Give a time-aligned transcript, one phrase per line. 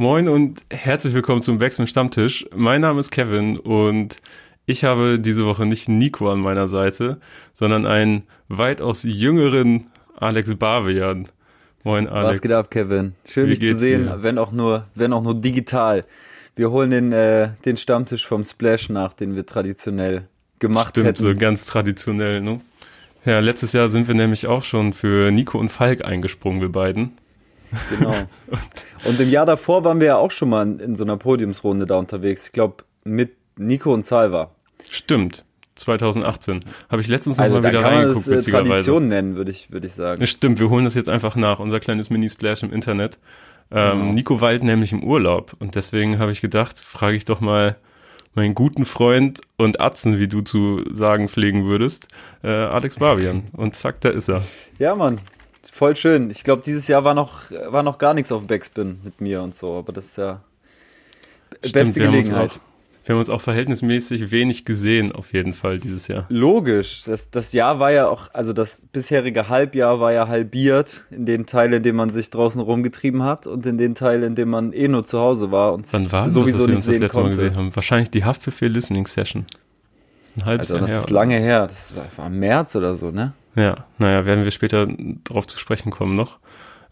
[0.00, 2.46] Moin und herzlich willkommen zum Backspin Stammtisch.
[2.54, 4.18] Mein Name ist Kevin und
[4.64, 7.18] ich habe diese Woche nicht Nico an meiner Seite,
[7.52, 11.26] sondern einen weitaus jüngeren Alex Bavian.
[11.82, 12.34] Moin Alex.
[12.36, 13.16] Was geht ab, Kevin?
[13.26, 14.22] Schön Wie dich zu sehen, dir?
[14.22, 16.04] wenn auch nur, wenn auch nur digital.
[16.54, 20.28] Wir holen den, äh, den Stammtisch vom Splash nach, den wir traditionell
[20.60, 21.22] gemacht Stimmt, hätten.
[21.24, 22.60] so ganz traditionell, ne?
[23.24, 27.18] Ja, letztes Jahr sind wir nämlich auch schon für Nico und Falk eingesprungen, wir beiden.
[27.96, 28.14] Genau.
[29.04, 31.86] Und im Jahr davor waren wir ja auch schon mal in, in so einer Podiumsrunde
[31.86, 32.46] da unterwegs.
[32.46, 34.50] Ich glaube, mit Nico und Salva.
[34.90, 35.44] Stimmt,
[35.76, 36.60] 2018.
[36.88, 38.50] Habe ich letztens Also noch da mal wieder kann man reingeguckt, das äh.
[38.50, 40.20] Tradition nennen, würde ich, würde ich sagen.
[40.20, 43.18] Ja, stimmt, wir holen das jetzt einfach nach, unser kleines Mini-Splash im Internet.
[43.70, 44.12] Ähm, Genau.
[44.12, 47.76] Nico weilt nämlich im Urlaub und deswegen habe ich gedacht, frage ich doch mal
[48.34, 52.08] meinen guten Freund und Atzen, wie du zu sagen pflegen würdest,
[52.42, 53.48] äh, Alex Babian.
[53.52, 54.42] Und zack, da ist er.
[54.78, 55.18] Ja, Mann.
[55.78, 56.28] Voll schön.
[56.32, 59.54] Ich glaube, dieses Jahr war noch, war noch gar nichts auf Backspin mit mir und
[59.54, 60.40] so, aber das ist ja
[61.58, 62.50] Stimmt, beste haben Gelegenheit.
[62.50, 62.58] Auch,
[63.04, 66.26] wir haben uns auch verhältnismäßig wenig gesehen, auf jeden Fall dieses Jahr.
[66.30, 67.04] Logisch.
[67.06, 71.46] Das, das Jahr war ja auch, also das bisherige Halbjahr war ja halbiert in den
[71.46, 74.72] Teil, in dem man sich draußen rumgetrieben hat und in den Teil, in dem man
[74.72, 76.98] eh nur zu Hause war und Wann war sowieso das, dass wir nicht uns das
[76.98, 77.38] letzte Mal konnte.
[77.38, 77.76] gesehen haben?
[77.76, 79.46] Wahrscheinlich die Haftbefehl Listening Session.
[79.46, 81.00] Das ist ein halbes Also Jahr das her.
[81.02, 81.66] ist lange her.
[81.68, 83.32] Das war, war im März oder so, ne?
[83.58, 84.86] Ja, naja, werden wir später
[85.24, 86.38] drauf zu sprechen kommen noch.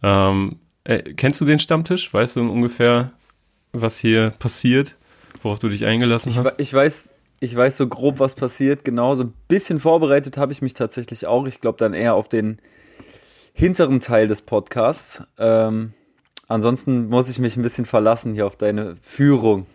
[0.03, 2.13] Ähm, äh, kennst du den Stammtisch?
[2.13, 3.13] Weißt du ungefähr,
[3.73, 4.97] was hier passiert,
[5.43, 6.59] worauf du dich eingelassen Ich, hast?
[6.59, 8.85] ich weiß, ich weiß so grob, was passiert.
[8.85, 11.47] Genau, so ein bisschen vorbereitet habe ich mich tatsächlich auch.
[11.47, 12.59] Ich glaube dann eher auf den
[13.53, 15.23] hinteren Teil des Podcasts.
[15.39, 15.93] Ähm,
[16.49, 19.67] ansonsten muss ich mich ein bisschen verlassen hier auf deine Führung.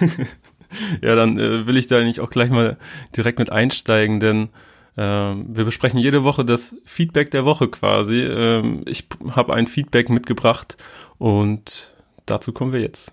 [1.00, 2.76] Ja, dann äh, will ich da eigentlich auch gleich mal
[3.16, 4.50] direkt mit einsteigen, denn
[4.98, 8.16] ähm, wir besprechen jede Woche das Feedback der Woche quasi.
[8.16, 10.76] Ähm, ich habe ein Feedback mitgebracht
[11.18, 11.94] und
[12.26, 13.12] dazu kommen wir jetzt.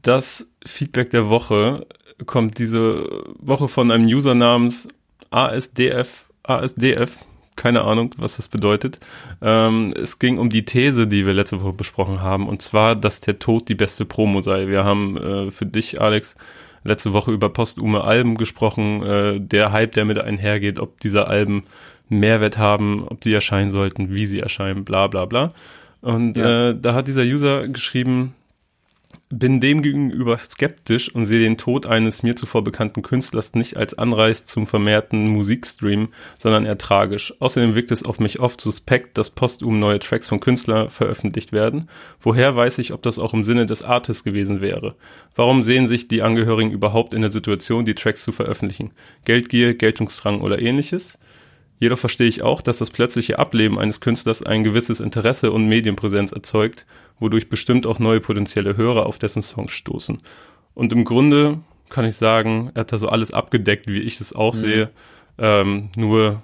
[0.00, 1.84] Das Feedback der Woche
[2.26, 4.86] kommt diese Woche von einem User namens
[5.30, 7.18] ASDF, ASDF,
[7.56, 9.00] keine Ahnung, was das bedeutet.
[9.40, 13.20] Ähm, es ging um die These, die wir letzte Woche besprochen haben, und zwar, dass
[13.20, 14.68] der Tod die beste Promo sei.
[14.68, 16.36] Wir haben äh, für dich, Alex,
[16.84, 21.64] letzte Woche über postume Alben gesprochen, äh, der Hype, der mit einhergeht, ob diese Alben
[22.08, 25.52] Mehrwert haben, ob sie erscheinen sollten, wie sie erscheinen, bla bla bla.
[26.00, 26.70] Und Ja.
[26.70, 28.34] äh, da hat dieser User geschrieben,
[29.32, 33.96] bin dem gegenüber skeptisch und sehe den Tod eines mir zuvor bekannten Künstlers nicht als
[33.96, 37.32] Anreiz zum vermehrten Musikstream, sondern eher tragisch.
[37.40, 41.88] Außerdem wirkt es auf mich oft suspekt, dass postum neue Tracks von Künstlern veröffentlicht werden.
[42.20, 44.94] Woher weiß ich, ob das auch im Sinne des Artists gewesen wäre?
[45.34, 48.90] Warum sehen sich die Angehörigen überhaupt in der Situation, die Tracks zu veröffentlichen?
[49.24, 51.18] Geldgier, Geltungsdrang oder ähnliches?
[51.82, 56.30] Jedoch verstehe ich auch, dass das plötzliche Ableben eines Künstlers ein gewisses Interesse und Medienpräsenz
[56.30, 56.86] erzeugt,
[57.18, 60.18] wodurch bestimmt auch neue potenzielle Hörer auf dessen Songs stoßen.
[60.74, 64.34] Und im Grunde kann ich sagen, er hat da so alles abgedeckt, wie ich es
[64.34, 64.90] auch sehe.
[65.38, 66.42] Ähm, nur,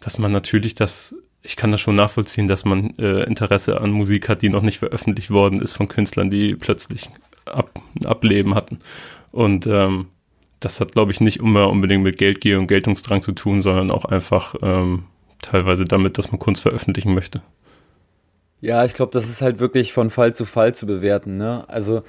[0.00, 4.28] dass man natürlich das, ich kann das schon nachvollziehen, dass man äh, Interesse an Musik
[4.28, 7.08] hat, die noch nicht veröffentlicht worden ist von Künstlern, die plötzlich
[7.46, 8.78] ab, ein Ableben hatten.
[9.32, 10.08] Und ähm,
[10.60, 14.04] das hat, glaube ich, nicht immer unbedingt mit Geldgier und Geltungsdrang zu tun, sondern auch
[14.04, 15.04] einfach ähm,
[15.42, 17.42] teilweise damit, dass man Kunst veröffentlichen möchte.
[18.64, 21.36] Ja, ich glaube, das ist halt wirklich von Fall zu Fall zu bewerten.
[21.36, 21.68] Ne?
[21.68, 22.00] Also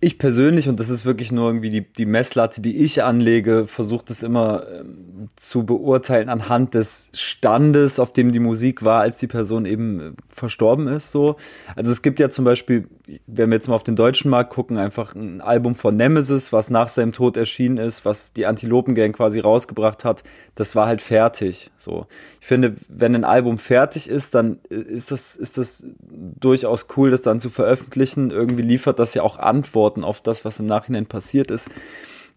[0.00, 4.04] ich persönlich, und das ist wirklich nur irgendwie die, die Messlatte, die ich anlege, versuche
[4.06, 9.26] das immer ähm, zu beurteilen anhand des Standes, auf dem die Musik war, als die
[9.26, 11.12] Person eben äh, verstorben ist.
[11.12, 11.36] So.
[11.76, 12.88] Also es gibt ja zum Beispiel,
[13.26, 16.68] wenn wir jetzt mal auf den deutschen Markt gucken, einfach ein Album von Nemesis, was
[16.68, 20.22] nach seinem Tod erschienen ist, was die Antilopen-Gang quasi rausgebracht hat,
[20.56, 21.70] das war halt fertig.
[21.78, 22.06] So.
[22.40, 27.22] Ich finde, wenn ein Album fertig ist, dann ist das, ist das durchaus cool, das
[27.22, 28.30] dann zu veröffentlichen.
[28.30, 29.38] Irgendwie liefert das ja auch
[29.70, 31.68] Antworten auf das, was im Nachhinein passiert ist.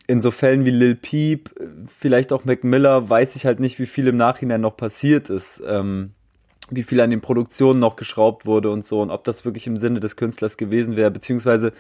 [0.06, 1.50] In so Fällen wie Lil Peep,
[1.88, 5.64] vielleicht auch Mac Miller, weiß ich halt nicht, wie viel im Nachhinein noch passiert ist.
[5.66, 6.12] Ähm,
[6.70, 9.78] wie viel an den Produktionen noch geschraubt wurde und so und ob das wirklich im
[9.78, 11.74] Sinne des Künstlers gewesen wäre, beziehungsweise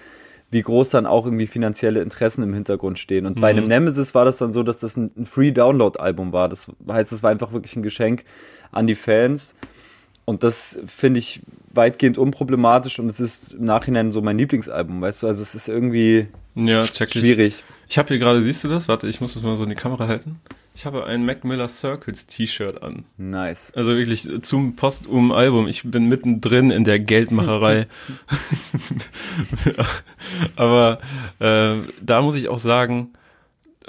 [0.51, 3.25] wie groß dann auch irgendwie finanzielle Interessen im Hintergrund stehen.
[3.25, 6.49] Und bei einem Nemesis war das dann so, dass das ein Free-Download-Album war.
[6.49, 8.25] Das heißt, es war einfach wirklich ein Geschenk
[8.71, 9.55] an die Fans.
[10.25, 11.41] Und das finde ich
[11.73, 15.27] weitgehend unproblematisch und es ist im Nachhinein so mein Lieblingsalbum, weißt du?
[15.27, 17.21] Also es ist irgendwie Ja, check ich.
[17.21, 17.63] schwierig.
[17.89, 18.87] Ich habe hier gerade, siehst du das?
[18.87, 20.39] Warte, ich muss das mal so in die Kamera halten.
[20.75, 23.05] Ich habe ein Mac Miller Circles T-Shirt an.
[23.17, 23.71] Nice.
[23.75, 25.67] Also wirklich zum Postum-Album.
[25.67, 27.85] Ich bin mittendrin in der Geldmacherei.
[30.55, 30.99] Aber
[31.39, 33.13] äh, da muss ich auch sagen,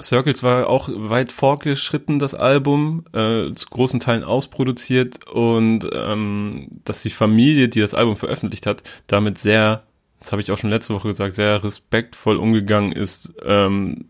[0.01, 7.01] Circles war auch weit fortgeschritten, das Album, äh, zu großen Teilen ausproduziert und ähm, dass
[7.01, 9.83] die Familie, die das Album veröffentlicht hat, damit sehr,
[10.19, 14.05] das habe ich auch schon letzte Woche gesagt, sehr respektvoll umgegangen ist, ähm,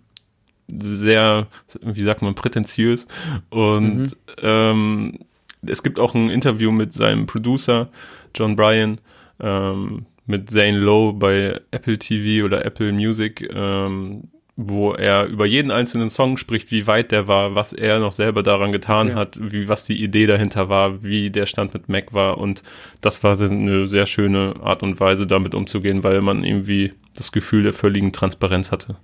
[0.67, 1.47] sehr,
[1.81, 3.07] wie sagt man, prätentiös
[3.49, 4.11] und mhm.
[4.41, 5.19] ähm,
[5.67, 7.89] es gibt auch ein Interview mit seinem Producer
[8.33, 8.99] John Bryan,
[9.39, 15.69] ähm, mit Zane Lowe bei Apple TV oder Apple Music, ähm, wo er über jeden
[15.69, 19.15] einzelnen Song spricht, wie weit der war, was er noch selber daran getan ja.
[19.15, 22.63] hat, wie was die Idee dahinter war, wie der Stand mit Mac war und
[23.01, 27.63] das war eine sehr schöne Art und Weise damit umzugehen, weil man irgendwie das Gefühl
[27.63, 28.95] der völligen Transparenz hatte.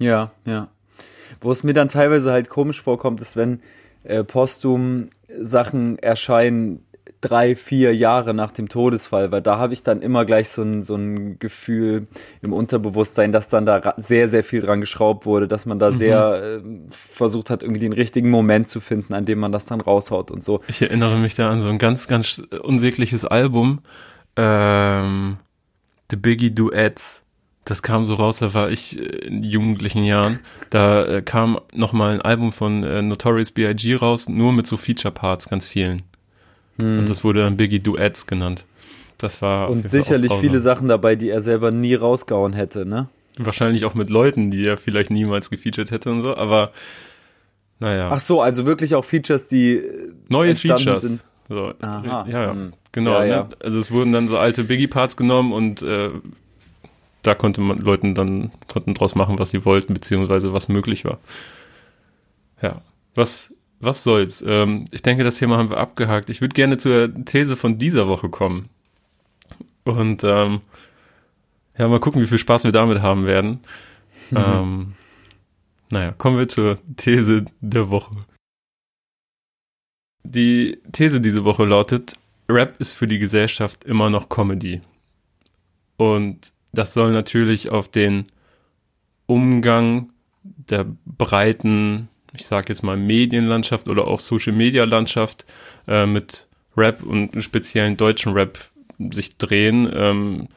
[0.00, 0.68] Ja, ja.
[1.40, 3.60] Wo es mir dann teilweise halt komisch vorkommt, ist, wenn
[4.02, 6.84] äh, postum Sachen erscheinen,
[7.24, 10.82] drei, vier Jahre nach dem Todesfall, weil da habe ich dann immer gleich so ein,
[10.82, 12.06] so ein Gefühl
[12.42, 15.94] im Unterbewusstsein, dass dann da sehr, sehr viel dran geschraubt wurde, dass man da mhm.
[15.94, 16.60] sehr äh,
[16.90, 20.44] versucht hat, irgendwie den richtigen Moment zu finden, an dem man das dann raushaut und
[20.44, 20.60] so.
[20.68, 23.80] Ich erinnere mich da an so ein ganz, ganz unsägliches Album,
[24.36, 25.38] ähm,
[26.10, 27.22] The Biggie Duets.
[27.64, 30.40] Das kam so raus, da war ich in jugendlichen Jahren.
[30.68, 33.94] Da äh, kam nochmal ein Album von äh, Notorious B.I.G.
[33.94, 36.02] raus, nur mit so Feature-Parts, ganz vielen.
[36.78, 37.00] Hm.
[37.00, 38.64] Und das wurde dann Biggie Duets genannt.
[39.18, 39.70] Das war.
[39.70, 43.08] Und sicherlich viele Sachen dabei, die er selber nie rausgehauen hätte, ne?
[43.36, 46.70] Wahrscheinlich auch mit Leuten, die er vielleicht niemals gefeatured hätte und so, aber
[47.80, 48.10] naja.
[48.12, 49.82] Ach so, also wirklich auch Features, die
[50.28, 51.24] neue Features sind.
[51.48, 52.26] So, Aha.
[52.26, 52.72] Ja, ja, hm.
[52.92, 53.12] genau.
[53.12, 53.42] Ja, ja.
[53.44, 53.48] Ne?
[53.62, 56.10] Also es wurden dann so alte Biggie-Parts genommen und äh,
[57.22, 61.18] da konnte man Leuten dann konnten draus machen, was sie wollten, beziehungsweise was möglich war.
[62.62, 62.82] Ja.
[63.14, 63.52] Was
[63.84, 64.42] was soll's.
[64.46, 66.30] Ähm, ich denke, das Thema haben wir abgehakt.
[66.30, 68.68] Ich würde gerne zur These von dieser Woche kommen.
[69.84, 70.60] Und ähm,
[71.76, 73.60] ja, mal gucken, wie viel Spaß wir damit haben werden.
[74.30, 74.36] Mhm.
[74.36, 74.94] Ähm,
[75.90, 78.12] naja, kommen wir zur These der Woche.
[80.22, 82.14] Die These diese Woche lautet,
[82.48, 84.80] Rap ist für die Gesellschaft immer noch Comedy.
[85.96, 88.24] Und das soll natürlich auf den
[89.26, 90.10] Umgang
[90.42, 95.44] der breiten ich sage jetzt mal Medienlandschaft oder auch Social Media Landschaft
[95.86, 96.46] äh, mit
[96.76, 98.58] Rap und speziellen deutschen Rap
[98.98, 99.90] sich drehen.
[99.94, 100.48] Ähm,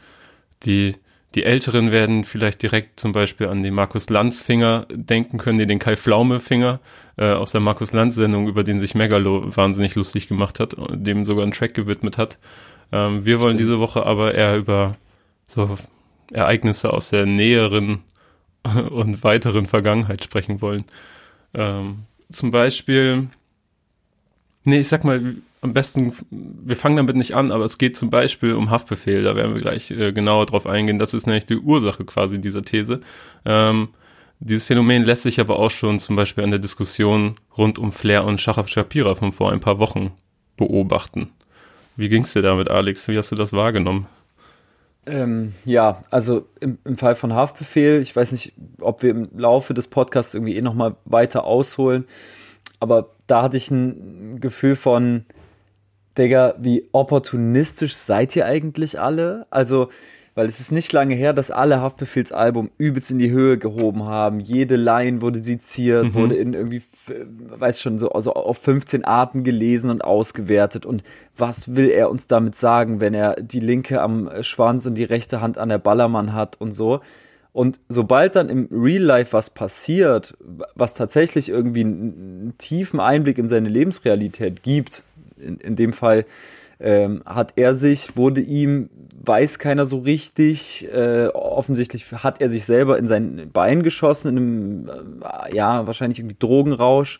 [0.64, 0.96] die,
[1.36, 5.80] die Älteren werden vielleicht direkt zum Beispiel an den Markus Lanz Finger denken können, den
[5.80, 6.80] Kai Pflaume Finger
[7.18, 11.26] äh, aus der Markus Lanz Sendung, über den sich Megalo wahnsinnig lustig gemacht hat, dem
[11.26, 12.38] sogar einen Track gewidmet hat.
[12.92, 14.96] Ähm, wir wollen diese Woche aber eher über
[15.46, 15.78] so
[16.32, 18.04] Ereignisse aus der näheren
[18.90, 20.86] und weiteren Vergangenheit sprechen wollen.
[21.54, 23.28] Ähm, zum Beispiel,
[24.64, 28.10] nee, ich sag mal, am besten, wir fangen damit nicht an, aber es geht zum
[28.10, 31.00] Beispiel um Haftbefehl, da werden wir gleich äh, genauer drauf eingehen.
[31.00, 33.02] Das ist nämlich die Ursache quasi dieser These.
[33.46, 33.90] Ähm,
[34.40, 38.24] dieses Phänomen lässt sich aber auch schon zum Beispiel an der Diskussion rund um Flair
[38.26, 40.12] und Shachab Shapira von vor ein paar Wochen
[40.58, 41.30] beobachten.
[41.96, 43.08] Wie ging's dir damit, Alex?
[43.08, 44.06] Wie hast du das wahrgenommen?
[45.08, 49.74] Ähm, ja, also im, im, Fall von Haftbefehl, ich weiß nicht, ob wir im Laufe
[49.74, 52.06] des Podcasts irgendwie eh nochmal weiter ausholen,
[52.82, 55.26] aber da hatte ich ein Gefühl von,
[56.18, 59.48] Digga, wie opportunistisch seid ihr eigentlich alle?
[59.50, 59.90] Also,
[60.38, 64.40] weil es ist nicht lange her, dass alle Haftbefehlsalbum übelst in die Höhe gehoben haben.
[64.40, 66.14] Jede Line wurde seziert, mhm.
[66.14, 66.84] wurde in irgendwie,
[67.40, 70.86] weiß schon, so also auf 15 Arten gelesen und ausgewertet.
[70.86, 71.02] Und
[71.36, 75.42] was will er uns damit sagen, wenn er die linke am Schwanz und die rechte
[75.42, 77.00] Hand an der Ballermann hat und so?
[77.52, 80.38] Und sobald dann im Real Life was passiert,
[80.76, 85.04] was tatsächlich irgendwie einen, tiefen Einblick in seine Lebensrealität gibt,
[85.40, 86.26] in, in dem Fall
[86.80, 88.90] ähm, hat er sich, wurde ihm,
[89.24, 94.38] weiß keiner so richtig, äh, offensichtlich hat er sich selber in sein Bein geschossen, in
[94.38, 97.20] einem, äh, ja, wahrscheinlich irgendwie Drogenrausch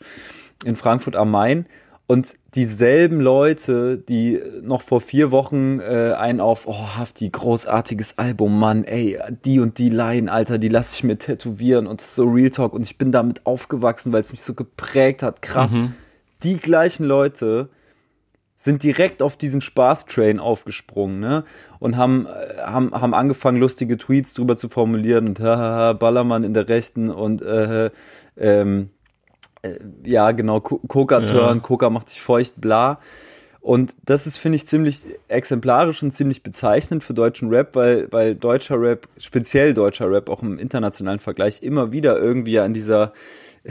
[0.64, 1.66] in Frankfurt am Main.
[2.06, 8.58] Und dieselben Leute, die noch vor vier Wochen äh, einen auf, oh, Hafti, großartiges Album,
[8.58, 12.14] Mann, ey, die und die Line, Alter, die lasse ich mir tätowieren und das ist
[12.14, 15.72] so Real Talk und ich bin damit aufgewachsen, weil es mich so geprägt hat, krass.
[15.72, 15.92] Mhm.
[16.44, 17.68] Die gleichen Leute
[18.60, 21.44] sind direkt auf diesen Spaß-Train aufgesprungen, ne?
[21.78, 26.54] Und haben, äh, haben, haben angefangen, lustige Tweets drüber zu formulieren und hahaha, Ballermann in
[26.54, 27.90] der Rechten und äh,
[28.36, 28.90] ähm,
[29.62, 31.62] äh, ja, genau, Coca-Turn, ja.
[31.62, 32.98] Coca macht sich feucht, bla.
[33.60, 38.34] Und das ist, finde ich, ziemlich exemplarisch und ziemlich bezeichnend für deutschen Rap, weil, weil
[38.34, 43.12] deutscher Rap, speziell deutscher Rap, auch im internationalen Vergleich, immer wieder irgendwie an dieser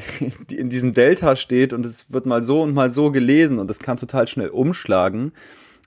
[0.50, 3.80] in diesem Delta steht und es wird mal so und mal so gelesen und das
[3.80, 5.32] kann total schnell umschlagen.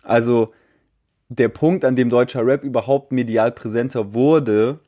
[0.02, 0.52] Also
[1.28, 4.80] der Punkt, an dem deutscher Rap überhaupt medial präsenter wurde,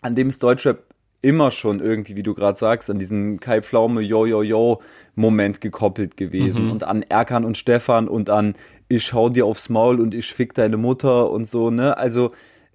[0.00, 0.84] an dem ist Deutschrap
[1.20, 4.80] immer schon irgendwie, wie du gerade sagst, an diesen Kai Pflaume Yo Yo Yo
[5.14, 6.70] Moment gekoppelt gewesen mhm.
[6.70, 8.54] und an Erkan und Stefan und an
[8.88, 11.96] ich schau dir aufs Maul und ich fick deine Mutter und so, ne?
[11.96, 12.30] Also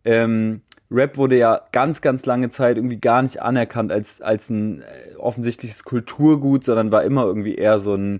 [0.05, 0.61] ähm,
[0.91, 5.15] Rap wurde ja ganz, ganz lange Zeit irgendwie gar nicht anerkannt als, als ein äh,
[5.17, 8.19] offensichtliches Kulturgut, sondern war immer irgendwie eher so ein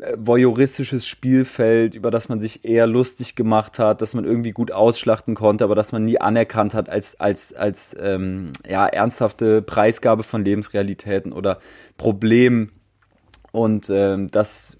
[0.00, 4.70] äh, voyeuristisches Spielfeld, über das man sich eher lustig gemacht hat, dass man irgendwie gut
[4.70, 10.22] ausschlachten konnte, aber dass man nie anerkannt hat als, als, als ähm, ja, ernsthafte Preisgabe
[10.22, 11.58] von Lebensrealitäten oder
[11.96, 12.70] Problemen.
[13.52, 14.78] Und ähm, das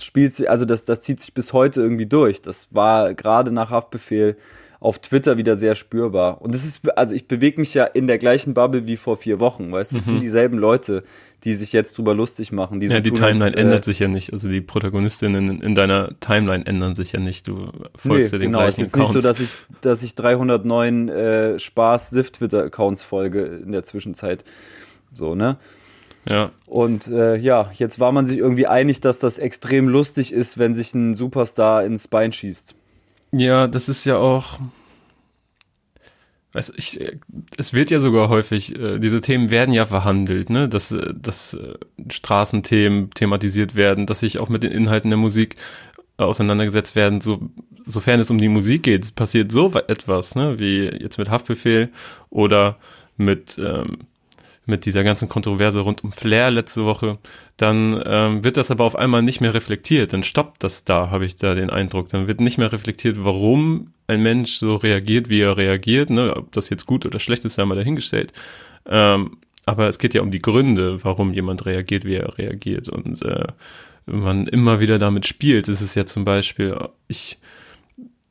[0.00, 2.40] spielt sich, also das, das zieht sich bis heute irgendwie durch.
[2.40, 4.36] Das war gerade nach Haftbefehl
[4.80, 6.40] auf Twitter wieder sehr spürbar.
[6.40, 9.40] Und es ist, also ich bewege mich ja in der gleichen Bubble wie vor vier
[9.40, 9.98] Wochen, weißt du, mhm.
[9.98, 11.02] es sind dieselben Leute,
[11.44, 12.80] die sich jetzt drüber lustig machen.
[12.80, 14.32] Die ja, die Timeline als, äh, ändert sich ja nicht.
[14.32, 17.46] Also die Protagonistinnen in, in, deiner Timeline ändern sich ja nicht.
[17.46, 20.14] Du folgst nee, ja den genau, gleichen es ist nicht so, dass ich, dass ich
[20.14, 24.44] 309 äh, Spaß-Sift-Twitter-Accounts folge in der Zwischenzeit.
[25.12, 25.58] So, ne?
[26.28, 26.50] Ja.
[26.66, 30.74] Und äh, ja, jetzt war man sich irgendwie einig, dass das extrem lustig ist, wenn
[30.74, 32.74] sich ein Superstar ins Bein schießt.
[33.32, 34.58] Ja, das ist ja auch.
[36.52, 36.98] Weiß ich,
[37.58, 40.66] es wird ja sogar häufig, äh, diese Themen werden ja verhandelt, ne?
[40.68, 41.74] Dass, äh, dass äh,
[42.10, 45.56] Straßenthemen thematisiert werden, dass sich auch mit den Inhalten der Musik
[46.16, 47.50] auseinandergesetzt werden, so,
[47.86, 50.58] sofern es um die Musik geht, passiert so etwas, ne?
[50.58, 51.90] Wie jetzt mit Haftbefehl
[52.30, 52.78] oder
[53.18, 53.98] mit ähm,
[54.68, 57.18] mit dieser ganzen Kontroverse rund um Flair letzte Woche,
[57.56, 60.12] dann ähm, wird das aber auf einmal nicht mehr reflektiert.
[60.12, 62.10] Dann stoppt das da, habe ich da den Eindruck.
[62.10, 66.10] Dann wird nicht mehr reflektiert, warum ein Mensch so reagiert, wie er reagiert.
[66.10, 66.36] Ne?
[66.36, 68.32] Ob das jetzt gut oder schlecht ist, sei mal dahingestellt.
[68.86, 72.88] Ähm, aber es geht ja um die Gründe, warum jemand reagiert, wie er reagiert.
[72.88, 73.46] Und äh,
[74.06, 77.38] man immer wieder damit spielt, ist es ja zum Beispiel, ich,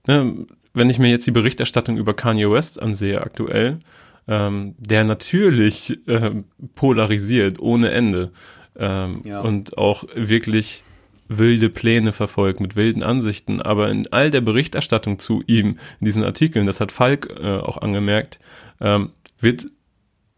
[0.08, 3.80] ne, wenn ich mir jetzt die Berichterstattung über Kanye West ansehe aktuell,
[4.28, 8.32] ähm, der natürlich ähm, polarisiert ohne Ende.
[8.80, 9.42] Ähm, ja.
[9.42, 10.84] und auch wirklich
[11.28, 16.24] wilde Pläne verfolgt mit wilden Ansichten, aber in all der Berichterstattung zu ihm, in diesen
[16.24, 18.40] Artikeln, das hat Falk äh, auch angemerkt,
[18.80, 19.66] ähm, wird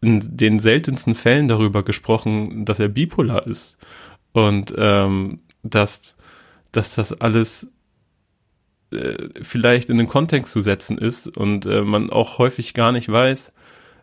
[0.00, 3.76] in den seltensten Fällen darüber gesprochen, dass er bipolar ist.
[4.32, 6.16] Und ähm, dass,
[6.72, 7.70] dass das alles
[8.90, 13.10] äh, vielleicht in den Kontext zu setzen ist und äh, man auch häufig gar nicht
[13.10, 13.52] weiß,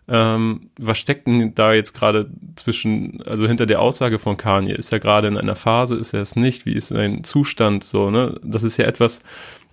[0.09, 4.73] ähm, was steckt denn da jetzt gerade zwischen, also hinter der Aussage von Kanye?
[4.73, 6.65] Ist er gerade in einer Phase, ist er es nicht?
[6.65, 8.39] Wie ist sein Zustand so, ne?
[8.41, 9.21] Das ist ja etwas,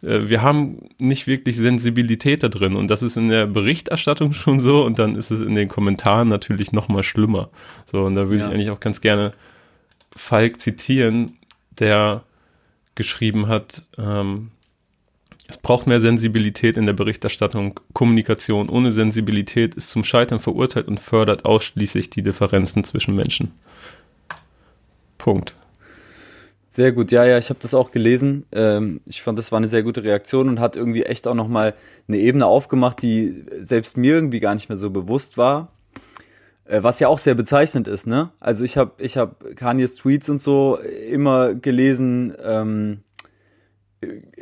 [0.03, 4.59] äh, wir haben nicht wirklich Sensibilität da drin und das ist in der Berichterstattung schon
[4.59, 7.51] so und dann ist es in den Kommentaren natürlich noch mal schlimmer.
[7.87, 8.49] So, und da würde ja.
[8.49, 9.33] ich eigentlich auch ganz gerne
[10.17, 11.37] Falk zitieren,
[11.79, 12.23] der
[12.95, 14.51] geschrieben hat, ähm,
[15.47, 17.81] es braucht mehr Sensibilität in der Berichterstattung.
[17.93, 23.53] Kommunikation ohne Sensibilität ist zum Scheitern verurteilt und fördert ausschließlich die Differenzen zwischen Menschen.
[25.19, 25.55] Punkt.
[26.71, 28.47] Sehr gut, ja, ja, ich habe das auch gelesen.
[28.51, 31.75] Ähm, ich fand, das war eine sehr gute Reaktion und hat irgendwie echt auch nochmal
[32.09, 35.69] eine Ebene aufgemacht, die selbst mir irgendwie gar nicht mehr so bewusst war.
[36.65, 38.31] Äh, was ja auch sehr bezeichnend ist, ne?
[38.41, 43.05] Also ich habe ich hab Kanyes Tweets und so immer gelesen, ähm,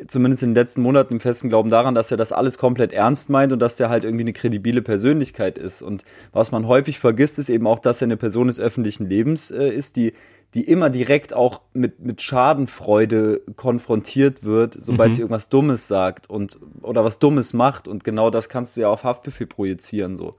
[0.06, 3.30] zumindest in den letzten Monaten im festen Glauben daran, dass er das alles komplett ernst
[3.30, 5.82] meint und dass der halt irgendwie eine kredibile Persönlichkeit ist.
[5.82, 9.50] Und was man häufig vergisst, ist eben auch, dass er eine Person des öffentlichen Lebens
[9.50, 10.12] äh, ist, die,
[10.54, 15.14] die immer direkt auch mit, mit Schadenfreude konfrontiert wird, sobald mhm.
[15.14, 17.88] sie irgendwas Dummes sagt und oder was Dummes macht.
[17.88, 20.32] Und genau das kannst du ja auf Haftbefehl projizieren, so.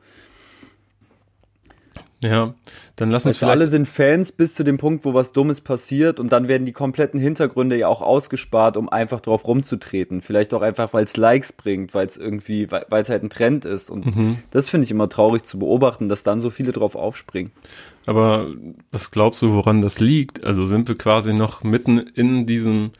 [2.23, 2.53] Ja,
[2.95, 3.51] dann lass uns weißt vielleicht.
[3.59, 6.71] Alle sind Fans bis zu dem Punkt, wo was Dummes passiert und dann werden die
[6.71, 10.21] kompletten Hintergründe ja auch ausgespart, um einfach drauf rumzutreten.
[10.21, 13.65] Vielleicht auch einfach, weil es Likes bringt, weil es irgendwie, weil es halt ein Trend
[13.65, 13.89] ist.
[13.89, 14.37] Und mhm.
[14.51, 17.51] das finde ich immer traurig zu beobachten, dass dann so viele drauf aufspringen.
[18.05, 18.47] Aber
[18.91, 20.43] was glaubst du, woran das liegt?
[20.45, 22.91] Also sind wir quasi noch mitten in diesem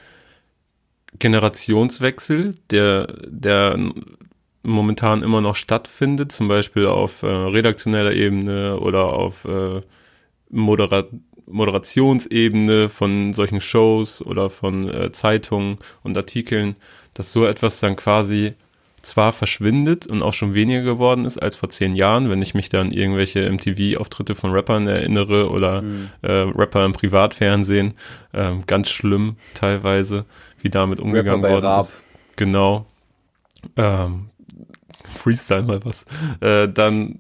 [1.19, 3.77] Generationswechsel, der, der
[4.63, 9.81] momentan immer noch stattfindet, zum Beispiel auf äh, redaktioneller Ebene oder auf äh,
[10.49, 11.05] Modera
[11.45, 16.77] Moderationsebene von solchen Shows oder von äh, Zeitungen und Artikeln,
[17.13, 18.53] dass so etwas dann quasi
[19.01, 22.69] zwar verschwindet und auch schon weniger geworden ist als vor zehn Jahren, wenn ich mich
[22.69, 26.09] dann irgendwelche MTV-Auftritte von Rappern erinnere oder mhm.
[26.21, 27.93] äh, Rapper im Privatfernsehen,
[28.31, 30.25] äh, ganz schlimm teilweise,
[30.61, 32.01] wie damit umgegangen worden ist.
[32.37, 32.85] Genau.
[33.75, 34.29] Ähm,
[35.13, 36.05] Freestyle mal was,
[36.41, 37.19] äh, dann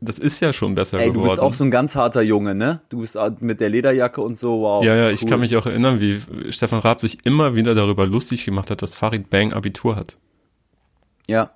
[0.00, 1.24] das ist ja schon besser Ey, geworden.
[1.24, 2.82] du bist auch so ein ganz harter Junge, ne?
[2.88, 4.84] Du bist mit der Lederjacke und so, wow.
[4.84, 5.12] Ja, ja, cool.
[5.12, 8.80] ich kann mich auch erinnern, wie Stefan Raab sich immer wieder darüber lustig gemacht hat,
[8.80, 10.16] dass Farid Bang Abitur hat.
[11.26, 11.50] Ja.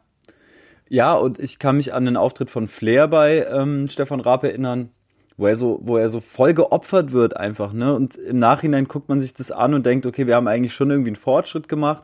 [0.89, 4.91] Ja, und ich kann mich an den Auftritt von Flair bei ähm, Stefan Raab erinnern,
[5.37, 7.95] wo er so, wo er so voll geopfert wird einfach, ne?
[7.95, 10.91] Und im Nachhinein guckt man sich das an und denkt, okay, wir haben eigentlich schon
[10.91, 12.03] irgendwie einen Fortschritt gemacht.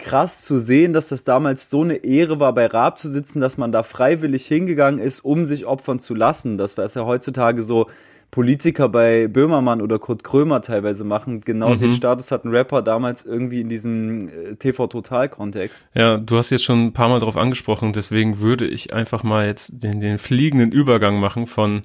[0.00, 3.58] Krass zu sehen, dass das damals so eine Ehre war, bei Raab zu sitzen, dass
[3.58, 6.58] man da freiwillig hingegangen ist, um sich opfern zu lassen.
[6.58, 7.86] Das war es ja heutzutage so,
[8.30, 11.40] Politiker bei Böhmermann oder Kurt Krömer teilweise machen.
[11.40, 11.78] Genau mhm.
[11.78, 15.82] den Status hat ein Rapper damals irgendwie in diesem äh, TV-Total-Kontext.
[15.94, 19.46] Ja, du hast jetzt schon ein paar Mal drauf angesprochen, deswegen würde ich einfach mal
[19.46, 21.82] jetzt den, den fliegenden Übergang machen von,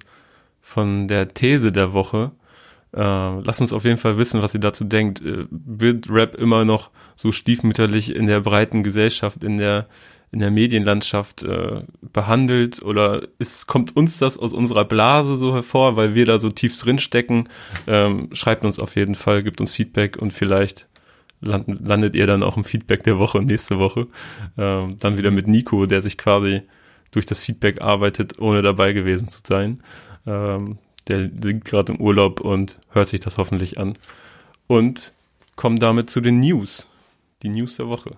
[0.61, 2.31] von der These der Woche.
[2.95, 5.21] Äh, lass uns auf jeden Fall wissen, was ihr dazu denkt.
[5.21, 9.87] Äh, wird Rap immer noch so stiefmütterlich in der breiten Gesellschaft, in der
[10.31, 15.95] in der Medienlandschaft äh, behandelt oder ist, kommt uns das aus unserer Blase so hervor,
[15.95, 17.47] weil wir da so tief drin stecken?
[17.87, 20.87] Ähm, schreibt uns auf jeden Fall, gibt uns Feedback und vielleicht
[21.39, 24.07] land, landet ihr dann auch im Feedback der Woche nächste Woche.
[24.57, 26.63] Ähm, dann wieder mit Nico, der sich quasi
[27.11, 29.83] durch das Feedback arbeitet, ohne dabei gewesen zu sein.
[30.27, 33.93] Ähm, der liegt gerade im Urlaub und hört sich das hoffentlich an.
[34.67, 35.13] Und
[35.55, 36.87] kommen damit zu den News.
[37.43, 38.11] Die News der Woche.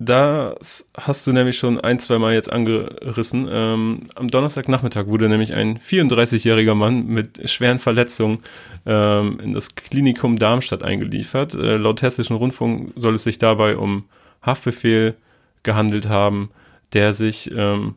[0.00, 3.48] Das hast du nämlich schon ein, zwei Mal jetzt angerissen.
[3.50, 8.38] Ähm, am Donnerstagnachmittag wurde nämlich ein 34-jähriger Mann mit schweren Verletzungen
[8.86, 11.54] ähm, in das Klinikum Darmstadt eingeliefert.
[11.54, 14.04] Äh, laut Hessischen Rundfunk soll es sich dabei um
[14.40, 15.16] Haftbefehl
[15.64, 16.50] gehandelt haben,
[16.92, 17.96] der sich ähm,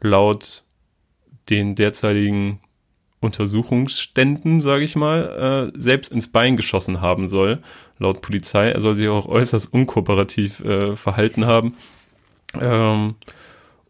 [0.00, 0.64] laut
[1.50, 2.60] den derzeitigen
[3.20, 7.58] Untersuchungsständen, sage ich mal, äh, selbst ins Bein geschossen haben soll,
[7.98, 8.70] laut Polizei.
[8.70, 11.74] Er soll sich auch äußerst unkooperativ äh, verhalten haben.
[12.60, 13.16] Ähm,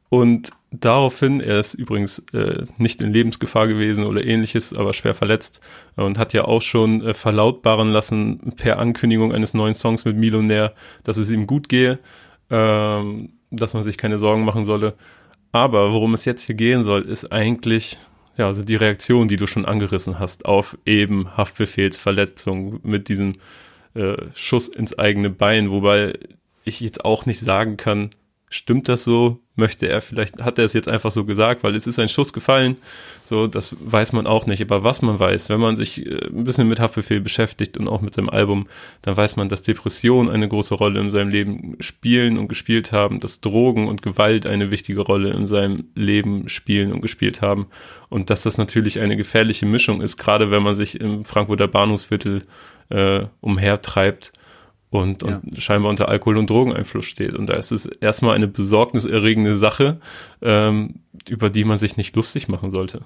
[0.08, 5.60] und daraufhin, er ist übrigens äh, nicht in Lebensgefahr gewesen oder ähnliches, aber schwer verletzt
[5.96, 10.74] und hat ja auch schon äh, verlautbaren lassen per Ankündigung eines neuen Songs mit Millionär,
[11.04, 11.98] dass es ihm gut gehe,
[12.50, 14.94] ähm, dass man sich keine Sorgen machen solle.
[15.52, 17.99] Aber worum es jetzt hier gehen soll, ist eigentlich
[18.38, 23.35] ja, also die Reaktion, die du schon angerissen hast auf eben Haftbefehlsverletzung mit diesem
[23.95, 26.17] äh, Schuss ins eigene Bein, wobei
[26.64, 28.11] ich jetzt auch nicht sagen kann,
[28.50, 29.40] Stimmt das so?
[29.57, 32.32] Möchte er vielleicht, hat er es jetzt einfach so gesagt, weil es ist ein Schuss
[32.32, 32.76] gefallen.
[33.25, 34.63] So, das weiß man auch nicht.
[34.63, 38.00] Aber was man weiß, wenn man sich äh, ein bisschen mit Haftbefehl beschäftigt und auch
[38.00, 38.69] mit seinem Album,
[39.02, 43.21] dann weiß man, dass Depressionen eine große Rolle in seinem Leben spielen und gespielt haben,
[43.21, 47.67] dass Drogen und Gewalt eine wichtige Rolle in seinem Leben spielen und gespielt haben.
[48.08, 52.43] Und dass das natürlich eine gefährliche Mischung ist, gerade wenn man sich im Frankfurter Bahnhofsviertel
[52.89, 54.32] äh, umhertreibt
[54.90, 55.40] und, ja.
[55.44, 57.34] und scheinbar unter Alkohol- und Drogeneinfluss steht.
[57.34, 60.00] Und da ist es erstmal eine besorgniserregende Sache,
[60.42, 60.96] ähm,
[61.28, 63.02] über die man sich nicht lustig machen sollte.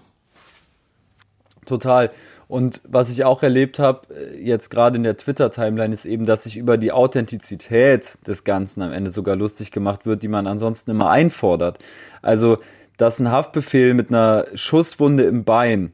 [1.66, 2.10] Total.
[2.48, 6.44] Und was ich auch erlebt habe, äh, jetzt gerade in der Twitter-Timeline, ist eben, dass
[6.44, 10.90] sich über die Authentizität des Ganzen am Ende sogar lustig gemacht wird, die man ansonsten
[10.90, 11.78] immer einfordert.
[12.20, 12.58] Also,
[12.96, 15.92] dass ein Haftbefehl mit einer Schusswunde im Bein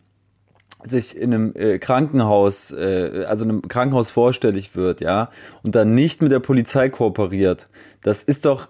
[0.82, 5.30] sich in einem äh, Krankenhaus, äh, also einem Krankenhaus vorstellig wird, ja,
[5.62, 7.68] und dann nicht mit der Polizei kooperiert,
[8.02, 8.68] das ist doch,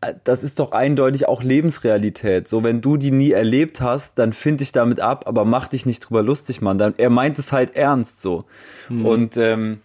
[0.00, 2.46] äh, das ist doch eindeutig auch Lebensrealität.
[2.48, 5.84] So, wenn du die nie erlebt hast, dann find dich damit ab, aber mach dich
[5.84, 6.78] nicht drüber lustig, Mann.
[6.78, 8.44] Dann, er meint es halt ernst so.
[8.88, 9.06] Mhm.
[9.06, 9.80] Und ähm,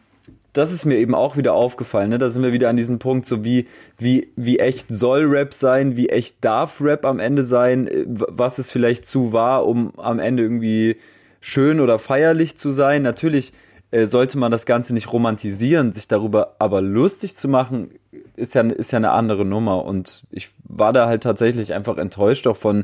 [0.54, 2.10] das ist mir eben auch wieder aufgefallen.
[2.10, 2.17] Ne?
[2.17, 3.67] Da sind wir wieder an diesem Punkt, so wie,
[3.98, 8.58] wie, wie echt soll Rap sein, wie echt darf Rap am Ende sein, äh, was
[8.58, 10.98] es vielleicht zu war, um am Ende irgendwie
[11.48, 13.04] schön oder feierlich zu sein.
[13.04, 13.54] Natürlich
[13.92, 17.92] äh, sollte man das Ganze nicht romantisieren, sich darüber aber lustig zu machen,
[18.36, 19.86] ist ja, ist ja eine andere Nummer.
[19.86, 22.84] Und ich war da halt tatsächlich einfach enttäuscht auch von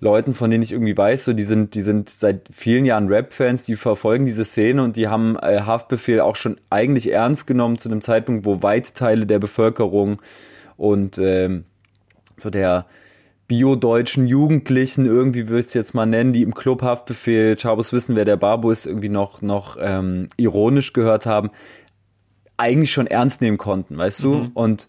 [0.00, 3.62] Leuten, von denen ich irgendwie weiß, so die sind, die sind seit vielen Jahren Rap-Fans,
[3.62, 7.88] die verfolgen diese Szene und die haben äh, Haftbefehl auch schon eigentlich ernst genommen zu
[7.88, 10.20] einem Zeitpunkt, wo weite Teile der Bevölkerung
[10.76, 11.64] und ähm,
[12.36, 12.84] so der
[13.46, 18.16] biodeutschen Jugendlichen, irgendwie würde ich es jetzt mal nennen, die im Club Haftbefehl, Chabos wissen,
[18.16, 21.50] wer der Babu ist, irgendwie noch, noch ähm, ironisch gehört haben,
[22.56, 24.34] eigentlich schon ernst nehmen konnten, weißt du?
[24.34, 24.50] Mhm.
[24.54, 24.88] Und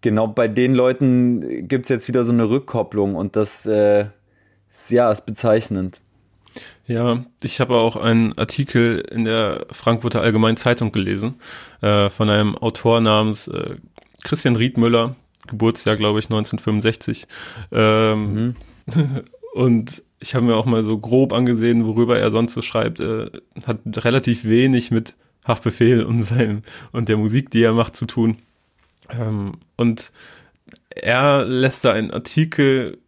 [0.00, 4.06] genau bei den Leuten gibt es jetzt wieder so eine Rückkopplung und das äh,
[4.68, 6.00] ist, ja, ist bezeichnend.
[6.86, 11.36] Ja, ich habe auch einen Artikel in der Frankfurter Allgemeinen Zeitung gelesen
[11.80, 13.76] äh, von einem Autor namens äh,
[14.24, 15.14] Christian Riedmüller,
[15.46, 17.26] Geburtsjahr, glaube ich, 1965.
[17.70, 18.54] Ähm, mhm.
[19.54, 23.00] Und ich habe mir auch mal so grob angesehen, worüber er sonst so schreibt.
[23.00, 23.30] Äh,
[23.66, 28.38] hat relativ wenig mit Haftbefehl und seinem und der Musik, die er macht, zu tun.
[29.10, 30.12] Ähm, und
[30.88, 32.98] er lässt da einen Artikel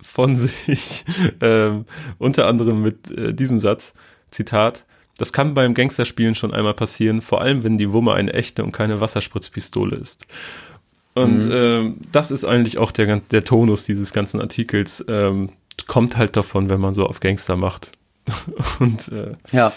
[0.00, 1.04] von sich,
[1.40, 1.84] ähm,
[2.18, 3.94] unter anderem mit äh, diesem Satz,
[4.30, 4.86] Zitat,
[5.18, 8.72] das kann beim Gangsterspielen schon einmal passieren, vor allem wenn die Wumme eine echte und
[8.72, 10.26] keine Wasserspritzpistole ist.
[11.16, 11.52] Und mhm.
[11.52, 15.02] ähm, das ist eigentlich auch der, der Tonus dieses ganzen Artikels.
[15.08, 15.48] Ähm,
[15.86, 17.92] kommt halt davon, wenn man so auf Gangster macht.
[18.80, 19.72] und äh, ja,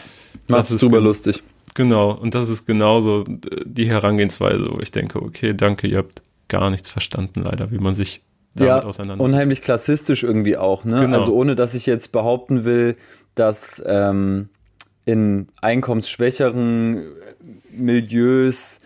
[0.49, 1.41] macht es drüber lustig.
[1.75, 6.69] Genau, und das ist genauso die Herangehensweise, wo ich denke, okay, danke, ihr habt gar
[6.71, 8.21] nichts verstanden, leider, wie man sich
[8.56, 9.23] damit ja, auseinander.
[9.23, 11.02] Unheimlich klassistisch irgendwie auch, ne?
[11.02, 11.19] Genau.
[11.19, 12.97] Also ohne dass ich jetzt behaupten will,
[13.36, 14.49] dass ähm,
[15.06, 17.06] in einkommensschwächeren
[17.71, 18.80] Milieus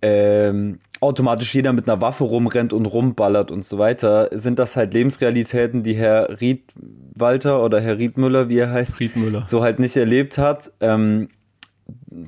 [0.00, 4.92] ähm, automatisch jeder mit einer Waffe rumrennt und rumballert und so weiter, sind das halt
[4.92, 9.42] Lebensrealitäten, die Herr Riedwalter oder Herr Riedmüller, wie er heißt, Riedmüller.
[9.44, 10.72] so halt nicht erlebt hat.
[10.80, 11.28] Ähm,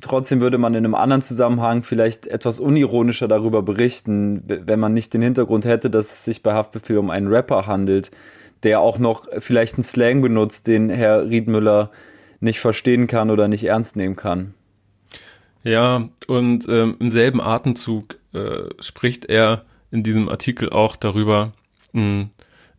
[0.01, 5.13] trotzdem würde man in einem anderen Zusammenhang vielleicht etwas unironischer darüber berichten, wenn man nicht
[5.13, 8.09] den Hintergrund hätte, dass es sich bei Haftbefehl um einen Rapper handelt,
[8.63, 11.91] der auch noch vielleicht einen Slang benutzt, den Herr Riedmüller
[12.39, 14.55] nicht verstehen kann oder nicht ernst nehmen kann.
[15.63, 21.53] Ja, und ähm, im selben Atemzug äh, spricht er in diesem Artikel auch darüber,
[21.93, 22.29] mh, hm,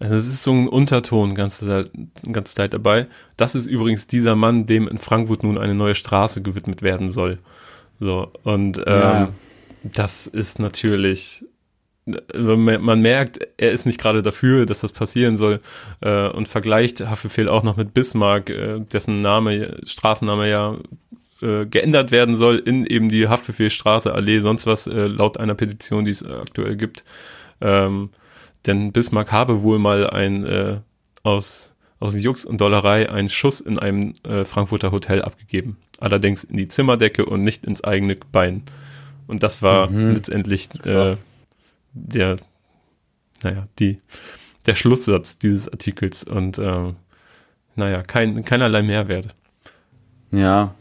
[0.00, 1.90] also es ist so ein Unterton ganze Zeit,
[2.30, 3.06] ganze Zeit dabei.
[3.36, 7.38] Das ist übrigens dieser Mann, dem in Frankfurt nun eine neue Straße gewidmet werden soll.
[8.00, 9.28] So, und ähm, ja.
[9.82, 11.44] das ist natürlich,
[12.36, 15.60] man merkt, er ist nicht gerade dafür, dass das passieren soll
[16.00, 20.76] äh, und vergleicht Haftbefehl auch noch mit Bismarck, äh, dessen Name, Straßenname ja
[21.42, 26.04] äh, geändert werden soll in eben die Haftbefehlstraße, Allee, sonst was, äh, laut einer Petition,
[26.04, 27.04] die es aktuell gibt.
[27.60, 28.10] Ähm,
[28.66, 30.78] denn Bismarck habe wohl mal ein äh,
[31.22, 35.78] aus, aus Jux und Dollerei einen Schuss in einem äh, Frankfurter Hotel abgegeben.
[35.98, 38.62] Allerdings in die Zimmerdecke und nicht ins eigene Bein.
[39.26, 40.14] Und das war mhm.
[40.14, 41.14] letztendlich äh,
[41.92, 42.36] der,
[43.42, 44.00] naja, die,
[44.66, 46.92] der Schlusssatz dieses Artikels und äh,
[47.76, 49.34] naja, kein, keinerlei Mehrwert.
[50.30, 50.74] Ja,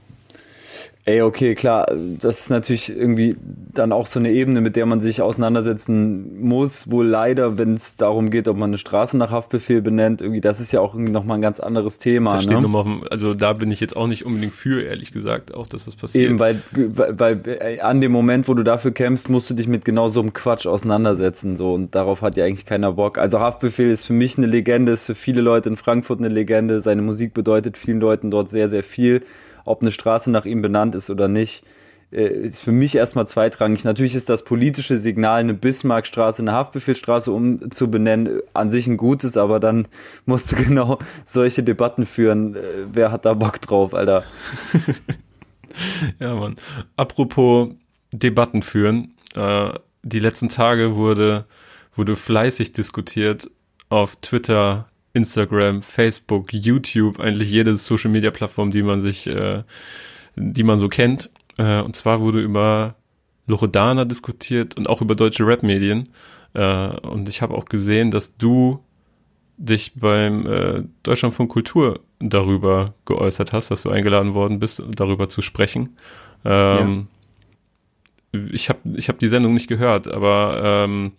[1.06, 1.86] Ey, okay, klar,
[2.20, 3.36] das ist natürlich irgendwie
[3.74, 6.90] dann auch so eine Ebene, mit der man sich auseinandersetzen muss.
[6.90, 10.62] Wohl leider, wenn es darum geht, ob man eine Straße nach Haftbefehl benennt, irgendwie, das
[10.62, 12.36] ist ja auch irgendwie nochmal ein ganz anderes Thema.
[12.36, 12.78] Das steht ne?
[12.78, 15.84] auf dem, also da bin ich jetzt auch nicht unbedingt für, ehrlich gesagt, auch dass
[15.84, 16.30] das passiert.
[16.30, 19.84] Eben, weil, weil, weil an dem Moment, wo du dafür kämpfst, musst du dich mit
[19.84, 21.58] genau so einem Quatsch auseinandersetzen.
[21.58, 23.18] So, und darauf hat ja eigentlich keiner Bock.
[23.18, 26.80] Also Haftbefehl ist für mich eine Legende, ist für viele Leute in Frankfurt eine Legende.
[26.80, 29.22] Seine Musik bedeutet vielen Leuten dort sehr, sehr viel
[29.66, 31.64] ob eine Straße nach ihm benannt ist oder nicht,
[32.12, 33.84] äh, ist für mich erstmal zweitrangig.
[33.84, 39.60] Natürlich ist das politische Signal, eine Bismarckstraße, eine Haftbefehlsstraße umzubenennen, an sich ein gutes, aber
[39.60, 39.88] dann
[40.26, 42.56] musst du genau solche Debatten führen.
[42.56, 42.60] Äh,
[42.92, 44.24] wer hat da Bock drauf, Alter?
[46.20, 46.56] ja, Mann.
[46.96, 47.70] Apropos
[48.12, 49.16] Debatten führen.
[49.36, 49.72] Äh,
[50.04, 51.46] die letzten Tage wurde,
[51.96, 53.50] wurde fleißig diskutiert
[53.90, 59.64] auf Twitter, Instagram, Facebook, YouTube, eigentlich jede Social Media Plattform, die man sich, äh,
[60.36, 61.30] die man so kennt.
[61.58, 62.96] Äh, und zwar wurde über
[63.48, 66.10] Loredana diskutiert und auch über deutsche Rap-Medien.
[66.54, 68.80] Äh, und ich habe auch gesehen, dass du
[69.58, 75.42] dich beim äh, Deutschlandfunk Kultur darüber geäußert hast, dass du eingeladen worden bist, darüber zu
[75.42, 75.96] sprechen.
[76.44, 77.08] Ähm,
[78.34, 78.40] ja.
[78.52, 81.12] Ich habe ich hab die Sendung nicht gehört, aber ähm,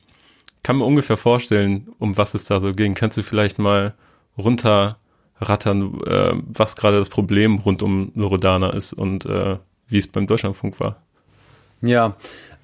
[0.65, 2.95] kann mir ungefähr vorstellen, um was es da so ging.
[2.95, 3.95] Kannst du vielleicht mal
[4.37, 10.27] runterrattern, äh, was gerade das Problem rund um Loredana ist und äh, wie es beim
[10.27, 10.97] Deutschlandfunk war?
[11.83, 12.17] Ja,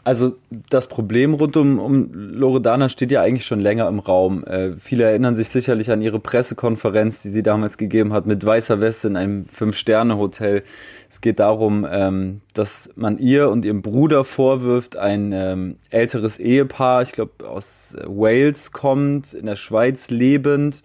[0.03, 0.39] also
[0.71, 4.45] das Problem rund um, um Loredana steht ja eigentlich schon länger im Raum.
[4.45, 8.81] Äh, viele erinnern sich sicherlich an ihre Pressekonferenz, die sie damals gegeben hat mit weißer
[8.81, 10.63] Weste in einem Fünf-Sterne-Hotel.
[11.11, 17.03] Es geht darum, ähm, dass man ihr und ihrem Bruder vorwirft, ein ähm, älteres Ehepaar,
[17.03, 20.85] ich glaube aus Wales kommt, in der Schweiz lebend,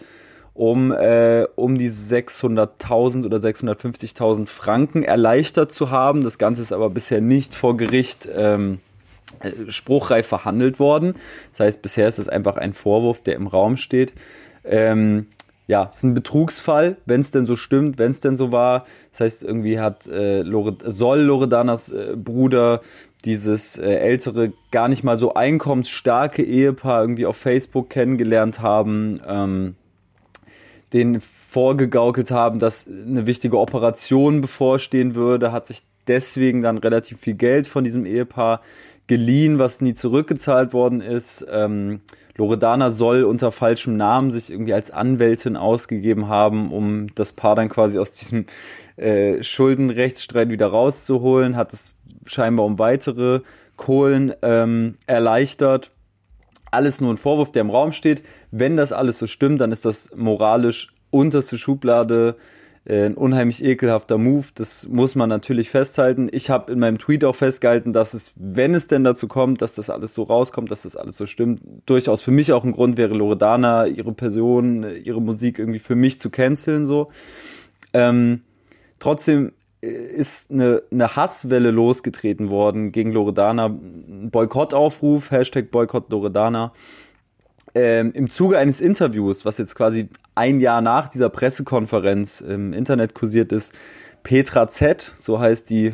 [0.55, 6.23] um, äh, um die 600.000 oder 650.000 Franken erleichtert zu haben.
[6.23, 8.79] Das Ganze ist aber bisher nicht vor Gericht ähm,
[9.41, 11.13] äh, spruchreif verhandelt worden.
[11.51, 14.13] Das heißt, bisher ist es einfach ein Vorwurf, der im Raum steht.
[14.63, 15.27] Ähm,
[15.67, 18.85] ja, es ist ein Betrugsfall, wenn es denn so stimmt, wenn es denn so war.
[19.11, 22.81] Das heißt, irgendwie hat äh, Lore, soll Loredanas äh, Bruder
[23.25, 29.75] dieses äh, ältere, gar nicht mal so einkommensstarke Ehepaar irgendwie auf Facebook kennengelernt haben, ähm,
[30.93, 37.33] den vorgegaukelt haben, dass eine wichtige Operation bevorstehen würde, hat sich deswegen dann relativ viel
[37.33, 38.61] Geld von diesem Ehepaar
[39.07, 41.45] geliehen, was nie zurückgezahlt worden ist.
[41.49, 42.01] Ähm,
[42.37, 47.69] Loredana soll unter falschem Namen sich irgendwie als Anwältin ausgegeben haben, um das Paar dann
[47.69, 48.45] quasi aus diesem
[48.97, 51.93] äh, Schuldenrechtsstreit wieder rauszuholen, hat es
[52.25, 53.41] scheinbar um weitere
[53.77, 55.91] Kohlen ähm, erleichtert.
[56.71, 58.23] Alles nur ein Vorwurf, der im Raum steht.
[58.51, 62.35] Wenn das alles so stimmt, dann ist das moralisch unterste Schublade
[62.87, 66.29] ein unheimlich ekelhafter Move, das muss man natürlich festhalten.
[66.31, 69.73] Ich habe in meinem Tweet auch festgehalten, dass es, wenn es denn dazu kommt, dass
[69.73, 72.97] das alles so rauskommt, dass das alles so stimmt, durchaus für mich auch ein Grund
[72.97, 77.09] wäre, Loredana, ihre Person, ihre Musik irgendwie für mich zu canceln, so.
[77.93, 78.41] Ähm,
[78.99, 83.69] trotzdem ist eine, eine Hasswelle losgetreten worden gegen Loredana.
[83.69, 86.71] Boykottaufruf, Hashtag Boykott Loredana.
[87.75, 93.13] Ähm, Im Zuge eines Interviews, was jetzt quasi ein Jahr nach dieser Pressekonferenz im Internet
[93.13, 93.73] kursiert ist,
[94.23, 95.93] Petra Z, so heißt die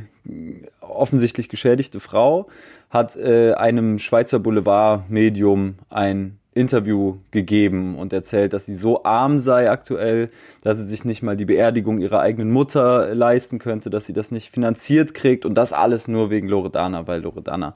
[0.80, 2.48] offensichtlich geschädigte Frau,
[2.91, 9.72] hat äh, einem Schweizer Boulevard-Medium ein Interview gegeben und erzählt, dass sie so arm sei
[9.72, 10.30] aktuell,
[10.63, 14.32] dass sie sich nicht mal die Beerdigung ihrer eigenen Mutter leisten könnte, dass sie das
[14.32, 17.74] nicht finanziert kriegt und das alles nur wegen Loredana, weil Loredana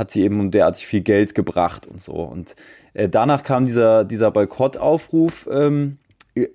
[0.00, 2.14] hat sie eben um derartig viel Geld gebracht und so.
[2.14, 2.56] Und
[2.94, 5.98] äh, danach kam dieser, dieser Boykottaufruf ähm,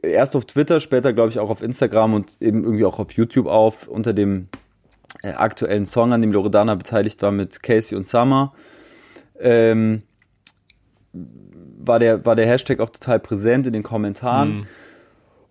[0.01, 3.45] erst auf Twitter, später glaube ich auch auf Instagram und eben irgendwie auch auf YouTube
[3.45, 4.47] auf unter dem
[5.21, 8.51] äh, aktuellen Song, an dem Loredana beteiligt war mit Casey und Summer.
[9.39, 10.01] Ähm,
[11.13, 14.49] war der, war der Hashtag auch total präsent in den Kommentaren.
[14.57, 14.67] Mhm.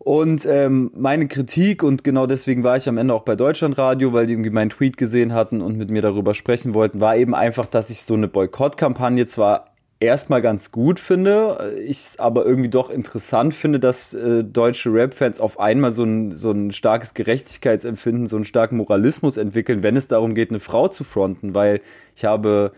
[0.05, 4.27] Und ähm, meine Kritik, und genau deswegen war ich am Ende auch bei Deutschlandradio, weil
[4.27, 7.65] die irgendwie meinen Tweet gesehen hatten und mit mir darüber sprechen wollten, war eben einfach,
[7.65, 12.91] dass ich so eine Boykottkampagne zwar erstmal ganz gut finde, ich es aber irgendwie doch
[12.91, 18.37] interessant finde, dass äh, deutsche Rap-Fans auf einmal so ein, so ein starkes Gerechtigkeitsempfinden, so
[18.37, 21.81] einen starken Moralismus entwickeln, wenn es darum geht, eine Frau zu fronten, weil
[22.15, 22.73] ich habe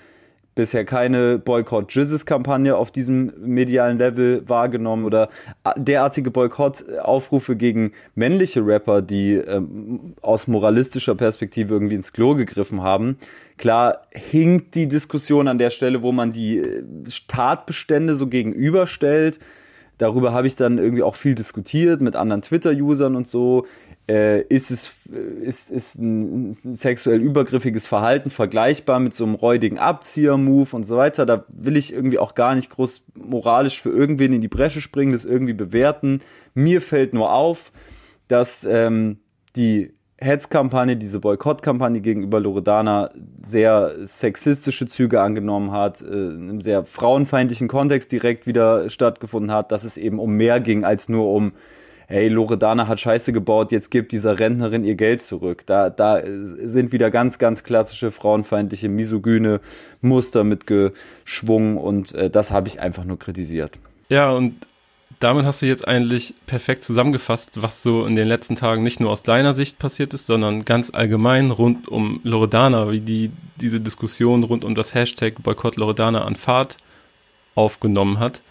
[0.57, 5.29] bisher keine Boykott-Jizzes-Kampagne auf diesem medialen Level wahrgenommen oder
[5.77, 13.19] derartige Boykott-Aufrufe gegen männliche Rapper, die ähm, aus moralistischer Perspektive irgendwie ins Klo gegriffen haben.
[13.59, 16.83] Klar hinkt die Diskussion an der Stelle, wo man die äh,
[17.29, 19.38] Tatbestände so gegenüberstellt.
[19.99, 23.66] Darüber habe ich dann irgendwie auch viel diskutiert mit anderen Twitter-Usern und so
[24.09, 24.92] äh, ist es
[25.42, 31.27] ist, ist ein, sexuell übergriffiges Verhalten vergleichbar mit so einem räudigen Abzieher-Move und so weiter.
[31.27, 35.12] Da will ich irgendwie auch gar nicht groß moralisch für irgendwen in die Bresche springen,
[35.12, 36.21] das irgendwie bewerten.
[36.55, 37.73] Mir fällt nur auf,
[38.29, 39.19] dass ähm,
[39.57, 43.11] die Hetzkampagne, diese Boykottkampagne gegenüber Loredana
[43.45, 49.73] sehr sexistische Züge angenommen hat, äh, in einem sehr frauenfeindlichen Kontext direkt wieder stattgefunden hat,
[49.73, 51.53] dass es eben um mehr ging als nur um
[52.07, 55.64] hey, Loredana hat Scheiße gebaut, jetzt gibt dieser Rentnerin ihr Geld zurück.
[55.66, 59.61] Da, da sind wieder ganz, ganz klassische frauenfeindliche, misogyne
[60.01, 63.79] Muster mitgeschwungen und äh, das habe ich einfach nur kritisiert.
[64.09, 64.66] Ja, und
[65.19, 69.11] damit hast du jetzt eigentlich perfekt zusammengefasst, was so in den letzten Tagen nicht nur
[69.11, 74.45] aus deiner Sicht passiert ist, sondern ganz allgemein rund um Loredana, wie die diese Diskussion
[74.45, 76.77] rund um das Hashtag Boykott Loredana an Fahrt
[77.55, 78.42] aufgenommen hat.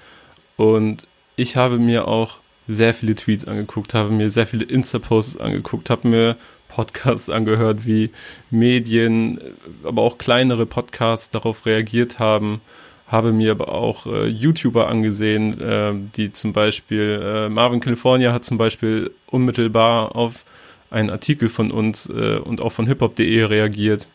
[0.58, 5.90] Und ich habe mir auch sehr viele Tweets angeguckt, habe mir sehr viele Insta-Posts angeguckt,
[5.90, 8.12] habe mir Podcasts angehört, wie
[8.50, 9.40] Medien,
[9.84, 12.62] aber auch kleinere Podcasts darauf reagiert haben,
[13.08, 18.44] habe mir aber auch äh, YouTuber angesehen, äh, die zum Beispiel, äh, Marvin California hat
[18.44, 20.44] zum Beispiel unmittelbar auf
[20.90, 24.10] einen Artikel von uns äh, und auch von hiphop.de reagiert.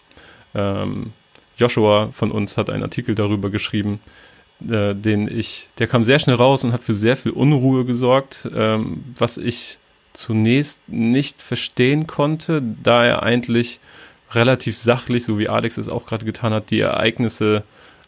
[0.54, 1.12] Ähm,
[1.56, 4.00] Joshua von uns hat einen Artikel darüber geschrieben
[4.68, 8.48] äh, den ich, der kam sehr schnell raus und hat für sehr viel Unruhe gesorgt,
[8.54, 9.78] ähm, was ich
[10.12, 13.80] zunächst nicht verstehen konnte, da er eigentlich
[14.32, 17.62] relativ sachlich, so wie Alex es auch gerade getan hat, die Ereignisse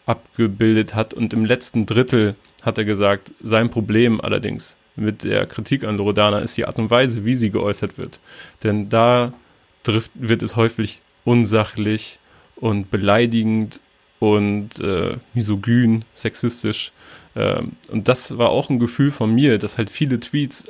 [0.07, 5.85] abgebildet hat und im letzten Drittel hat er gesagt, sein Problem allerdings mit der Kritik
[5.85, 8.21] an Loredana ist die Art und Weise, wie sie geäußert wird.
[8.63, 9.33] Denn da
[9.83, 12.19] trifft, wird es häufig unsachlich
[12.57, 13.81] und beleidigend
[14.23, 16.93] und äh, misogyn, sexistisch.
[17.35, 20.67] Ähm, und das war auch ein Gefühl von mir, dass halt viele Tweets,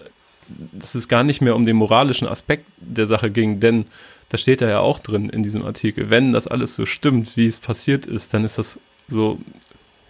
[0.73, 3.85] dass es gar nicht mehr um den moralischen Aspekt der Sache ging, denn
[4.31, 7.59] da steht ja auch drin in diesem Artikel, wenn das alles so stimmt, wie es
[7.59, 9.39] passiert ist, dann ist das so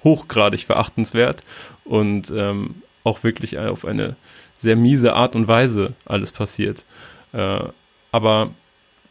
[0.04, 1.42] hochgradig verachtenswert
[1.84, 4.14] und ähm, auch wirklich auf eine
[4.56, 6.84] sehr miese Art und Weise alles passiert.
[7.32, 7.64] Äh,
[8.12, 8.52] aber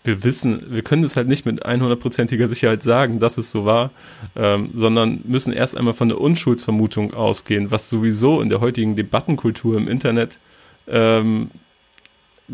[0.04, 3.92] wir wissen, wir können es halt nicht mit 100%iger Sicherheit sagen, dass es so war,
[4.36, 9.78] ähm, sondern müssen erst einmal von der Unschuldsvermutung ausgehen, was sowieso in der heutigen Debattenkultur
[9.78, 10.40] im Internet
[10.88, 11.52] ähm,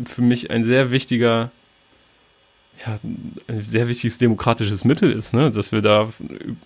[0.04, 1.50] für mich ein sehr wichtiger,
[2.86, 2.98] ja,
[3.48, 5.50] ein sehr wichtiges demokratisches Mittel ist, ne?
[5.50, 6.10] dass wir da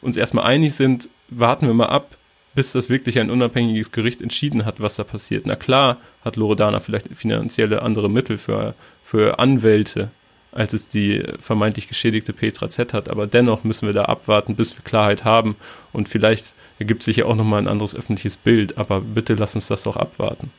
[0.01, 2.17] uns erstmal einig sind, warten wir mal ab,
[2.55, 5.47] bis das wirklich ein unabhängiges Gericht entschieden hat, was da passiert.
[5.47, 10.11] Na klar hat Loredana vielleicht finanzielle andere Mittel für, für Anwälte,
[10.53, 13.11] als es die vermeintlich geschädigte Petra Z hat.
[13.11, 15.57] Aber dennoch müssen wir da abwarten, bis wir Klarheit haben.
[15.93, 18.79] Und vielleicht ergibt sich ja auch nochmal ein anderes öffentliches Bild.
[18.79, 20.51] Aber bitte lass uns das doch abwarten.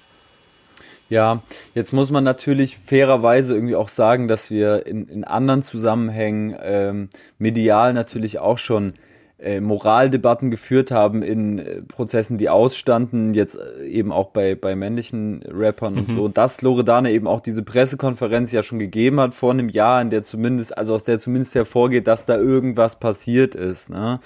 [1.10, 1.44] Ja,
[1.76, 7.10] jetzt muss man natürlich fairerweise irgendwie auch sagen, dass wir in, in anderen Zusammenhängen ähm,
[7.38, 8.94] medial natürlich auch schon
[9.44, 14.76] äh, Moraldebatten geführt haben in äh, Prozessen, die ausstanden, jetzt äh, eben auch bei, bei
[14.76, 16.00] männlichen Rappern mhm.
[16.00, 16.24] und so.
[16.24, 20.10] Und dass Loredane eben auch diese Pressekonferenz ja schon gegeben hat vor einem Jahr, in
[20.10, 23.90] der zumindest, also aus der zumindest hervorgeht, dass da irgendwas passiert ist.
[23.90, 24.20] Ne?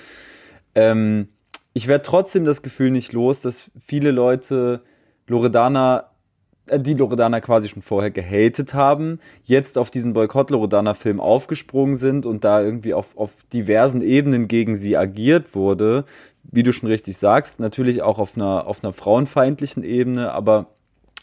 [0.75, 1.30] Ähm,
[1.73, 4.82] ich werde trotzdem das Gefühl nicht los, dass viele Leute
[5.27, 6.12] Loredana
[6.71, 12.62] die Loredana quasi schon vorher gehatet haben, jetzt auf diesen Boykott-Loredana-Film aufgesprungen sind und da
[12.62, 16.06] irgendwie auf, auf diversen Ebenen gegen sie agiert wurde,
[16.43, 20.67] wie du schon richtig sagst, natürlich auch auf einer, auf einer frauenfeindlichen Ebene, aber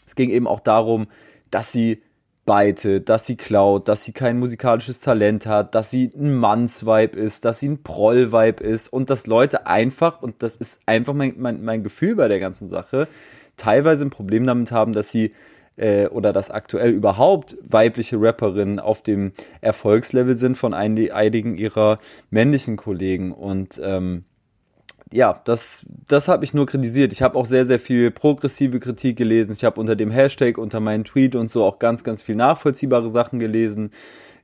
[0.05, 1.07] es ging eben auch darum,
[1.49, 2.01] dass sie
[2.45, 7.43] beitet, dass sie klaut, dass sie kein musikalisches Talent hat, dass sie ein Mannsweib ist,
[7.43, 11.63] dass sie ein Prollweib ist und dass Leute einfach, und das ist einfach mein, mein,
[11.63, 13.07] mein Gefühl bei der ganzen Sache,
[13.57, 15.31] teilweise ein Problem damit haben, dass sie
[15.77, 22.77] äh, oder dass aktuell überhaupt weibliche Rapperinnen auf dem Erfolgslevel sind von einigen ihrer männlichen
[22.77, 23.31] Kollegen.
[23.31, 24.23] Und ähm,
[25.11, 27.13] ja, das, das habe ich nur kritisiert.
[27.13, 29.53] Ich habe auch sehr, sehr viel progressive Kritik gelesen.
[29.55, 33.09] Ich habe unter dem Hashtag, unter meinen Tweet und so auch ganz, ganz viel nachvollziehbare
[33.09, 33.91] Sachen gelesen.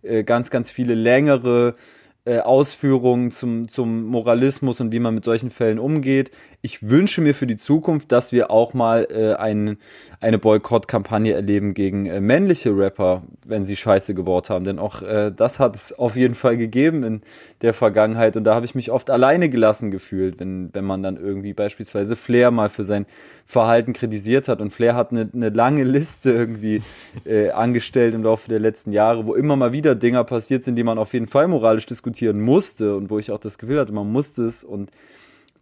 [0.03, 1.75] Äh, ganz, ganz viele längere
[2.25, 6.31] äh, Ausführungen zum, zum Moralismus und wie man mit solchen Fällen umgeht.
[6.63, 9.77] Ich wünsche mir für die Zukunft, dass wir auch mal äh, ein,
[10.19, 14.63] eine Boykott-Kampagne erleben gegen äh, männliche Rapper, wenn sie Scheiße gebaut haben.
[14.63, 17.21] Denn auch äh, das hat es auf jeden Fall gegeben in
[17.61, 18.37] der Vergangenheit.
[18.37, 22.15] Und da habe ich mich oft alleine gelassen gefühlt, wenn, wenn man dann irgendwie beispielsweise
[22.15, 23.07] Flair mal für sein
[23.47, 24.61] Verhalten kritisiert hat.
[24.61, 26.83] Und Flair hat eine, eine lange Liste irgendwie
[27.25, 30.83] äh, angestellt im Laufe der letzten Jahre, wo immer mal wieder Dinger passiert sind, die
[30.83, 34.11] man auf jeden Fall moralisch diskutieren musste und wo ich auch das Gefühl hatte, man
[34.11, 34.63] musste es.
[34.63, 34.91] Und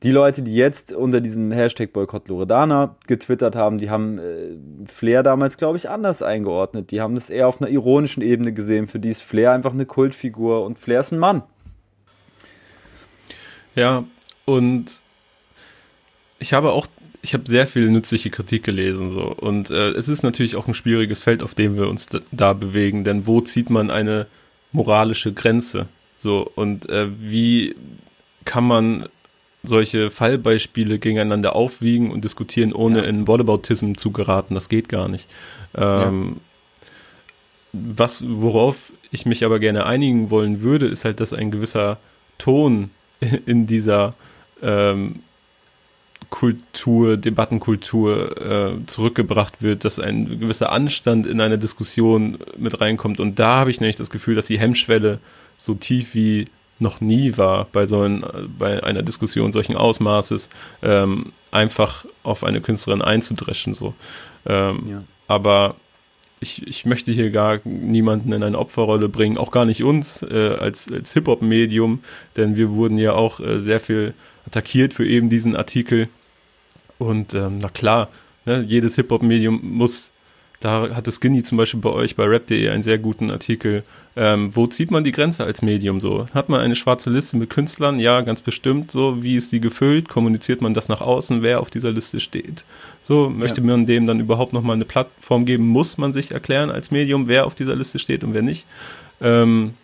[0.03, 4.55] die Leute, die jetzt unter diesem Hashtag Boykott Loredana getwittert haben, die haben äh,
[4.87, 6.91] Flair damals, glaube ich, anders eingeordnet.
[6.91, 8.87] Die haben das eher auf einer ironischen Ebene gesehen.
[8.87, 11.43] Für die ist Flair einfach eine Kultfigur und Flair ist ein Mann.
[13.75, 14.05] Ja,
[14.45, 15.01] und
[16.39, 16.87] ich habe auch,
[17.21, 20.73] ich habe sehr viel nützliche Kritik gelesen so und äh, es ist natürlich auch ein
[20.73, 24.27] schwieriges Feld, auf dem wir uns da, da bewegen, denn wo zieht man eine
[24.71, 25.87] moralische Grenze?
[26.17, 27.75] So und äh, wie
[28.45, 29.07] kann man
[29.63, 33.05] solche Fallbeispiele gegeneinander aufwiegen und diskutieren, ohne ja.
[33.05, 34.53] in Whataboutism zu geraten.
[34.53, 35.27] Das geht gar nicht.
[35.75, 36.87] Ähm, ja.
[37.71, 41.97] Was, worauf ich mich aber gerne einigen wollen würde, ist halt, dass ein gewisser
[42.37, 42.89] Ton
[43.45, 44.15] in dieser
[44.61, 45.21] ähm,
[46.29, 53.19] Kultur, Debattenkultur äh, zurückgebracht wird, dass ein gewisser Anstand in eine Diskussion mit reinkommt.
[53.19, 55.19] Und da habe ich nämlich das Gefühl, dass die Hemmschwelle
[55.57, 56.45] so tief wie
[56.79, 58.23] noch nie war bei so ein,
[58.57, 60.49] bei einer Diskussion solchen Ausmaßes,
[60.81, 63.73] ähm, einfach auf eine Künstlerin einzudreschen.
[63.73, 63.93] So.
[64.45, 65.03] Ähm, ja.
[65.27, 65.75] Aber
[66.39, 70.55] ich, ich möchte hier gar niemanden in eine Opferrolle bringen, auch gar nicht uns äh,
[70.59, 71.99] als, als Hip-Hop-Medium,
[72.37, 74.13] denn wir wurden ja auch äh, sehr viel
[74.47, 76.07] attackiert für eben diesen Artikel.
[76.97, 78.09] Und ähm, na klar,
[78.45, 80.11] ne, jedes Hip-Hop-Medium muss
[80.59, 83.83] da hatte Skinny zum Beispiel bei euch bei rap.de einen sehr guten Artikel.
[84.17, 86.25] Ähm, wo zieht man die Grenze als Medium so?
[86.33, 87.99] Hat man eine schwarze Liste mit Künstlern?
[87.99, 88.91] Ja, ganz bestimmt.
[88.91, 90.09] So, wie ist sie gefüllt?
[90.09, 92.65] Kommuniziert man das nach außen, wer auf dieser Liste steht?
[93.01, 93.67] So, möchte ja.
[93.67, 95.65] man dem dann überhaupt nochmal eine Plattform geben?
[95.65, 98.65] Muss man sich erklären als Medium, wer auf dieser Liste steht und wer nicht?
[99.21, 99.75] Ähm,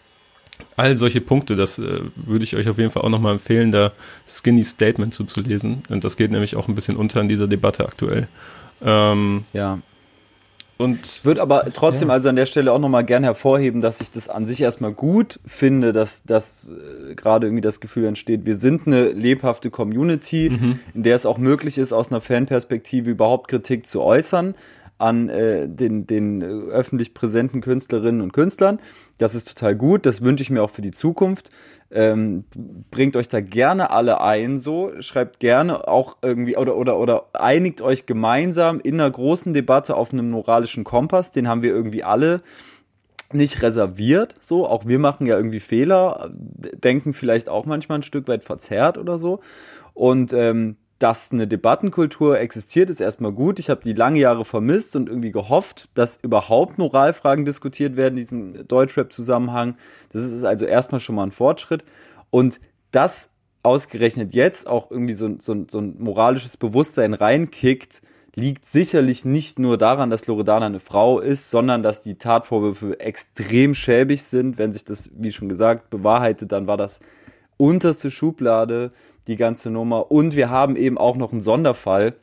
[0.75, 3.93] all solche Punkte, das äh, würde ich euch auf jeden Fall auch nochmal empfehlen, da
[4.27, 5.83] Skinny Statement zuzulesen.
[5.87, 8.27] Und das geht nämlich auch ein bisschen unter in dieser Debatte aktuell.
[8.83, 9.79] Ähm, ja,
[10.77, 12.15] und ich würde aber trotzdem ja.
[12.15, 15.39] also an der Stelle auch nochmal gern hervorheben, dass ich das an sich erstmal gut
[15.45, 20.79] finde, dass, dass äh, gerade irgendwie das Gefühl entsteht, wir sind eine lebhafte Community, mhm.
[20.93, 24.55] in der es auch möglich ist, aus einer Fanperspektive überhaupt Kritik zu äußern
[24.97, 28.79] an äh, den, den äh, öffentlich präsenten Künstlerinnen und Künstlern.
[29.17, 31.49] Das ist total gut, das wünsche ich mir auch für die Zukunft.
[31.95, 32.43] Ähm,
[32.91, 34.91] bringt euch da gerne alle ein, so.
[34.99, 40.11] Schreibt gerne auch irgendwie oder oder oder einigt euch gemeinsam in einer großen Debatte auf
[40.11, 41.31] einem moralischen Kompass.
[41.31, 42.39] Den haben wir irgendwie alle
[43.31, 44.67] nicht reserviert, so.
[44.67, 49.17] Auch wir machen ja irgendwie Fehler, denken vielleicht auch manchmal ein Stück weit verzerrt oder
[49.17, 49.39] so.
[49.93, 53.59] Und ähm, dass eine Debattenkultur existiert, ist erstmal gut.
[53.59, 58.23] Ich habe die lange Jahre vermisst und irgendwie gehofft, dass überhaupt Moralfragen diskutiert werden in
[58.23, 59.75] diesem Deutschrap-Zusammenhang.
[60.11, 61.83] Das ist also erstmal schon mal ein Fortschritt.
[62.31, 63.29] Und das
[63.61, 68.01] ausgerechnet jetzt auch irgendwie so, so, so ein moralisches Bewusstsein reinkickt,
[68.33, 73.75] liegt sicherlich nicht nur daran, dass Loredana eine Frau ist, sondern dass die Tatvorwürfe extrem
[73.75, 74.57] schäbig sind.
[74.57, 76.99] Wenn sich das, wie schon gesagt, bewahrheitet, dann war das
[77.57, 78.89] unterste Schublade
[79.27, 80.11] die ganze Nummer.
[80.11, 82.15] Und wir haben eben auch noch einen Sonderfall,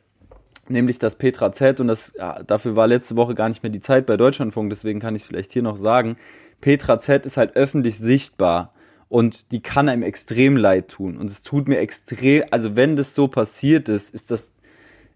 [0.69, 3.81] nämlich dass Petra Z, und das, ja, dafür war letzte Woche gar nicht mehr die
[3.81, 6.17] Zeit bei Deutschlandfunk, deswegen kann ich es vielleicht hier noch sagen,
[6.61, 7.25] Petra Z.
[7.25, 8.73] ist halt öffentlich sichtbar
[9.09, 11.17] und die kann einem extrem leid tun.
[11.17, 14.51] Und es tut mir extrem, also wenn das so passiert ist, ist das,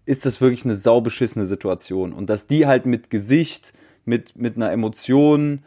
[0.04, 2.12] ist das wirklich eine saubeschissene Situation.
[2.12, 3.72] Und dass die halt mit Gesicht,
[4.04, 5.64] mit, mit einer Emotion,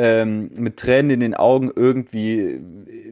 [0.00, 2.60] ähm, mit Tränen in den Augen irgendwie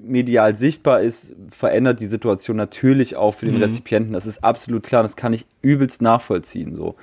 [0.04, 3.62] medial sichtbar ist, verändert die Situation natürlich auch für den mhm.
[3.64, 4.12] Rezipienten.
[4.12, 6.76] Das ist absolut klar, das kann ich übelst nachvollziehen.
[6.76, 6.94] So.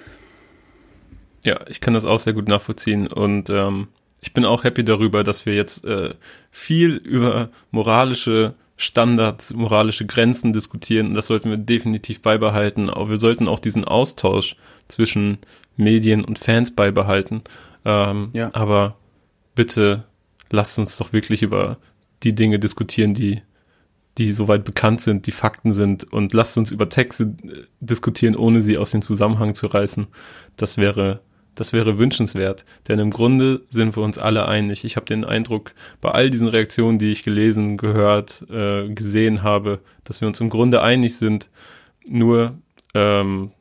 [1.43, 3.89] Ja, ich kann das auch sehr gut nachvollziehen und ähm,
[4.21, 6.13] ich bin auch happy darüber, dass wir jetzt äh,
[6.49, 11.07] viel über moralische Standards, moralische Grenzen diskutieren.
[11.07, 12.89] Und das sollten wir definitiv beibehalten.
[12.89, 14.55] Aber wir sollten auch diesen Austausch
[14.87, 15.39] zwischen
[15.75, 17.41] Medien und Fans beibehalten.
[17.83, 18.49] Ähm, ja.
[18.53, 18.95] Aber
[19.55, 20.05] bitte
[20.49, 21.77] lasst uns doch wirklich über
[22.23, 23.41] die Dinge diskutieren, die,
[24.17, 28.61] die soweit bekannt sind, die Fakten sind und lasst uns über Texte äh, diskutieren, ohne
[28.61, 30.07] sie aus dem Zusammenhang zu reißen.
[30.55, 31.21] Das wäre,
[31.55, 34.85] das wäre wünschenswert, denn im Grunde sind wir uns alle einig.
[34.85, 39.79] Ich habe den Eindruck, bei all diesen Reaktionen, die ich gelesen, gehört, äh, gesehen habe,
[40.03, 41.49] dass wir uns im Grunde einig sind,
[42.07, 42.57] nur,
[42.93, 43.51] ähm,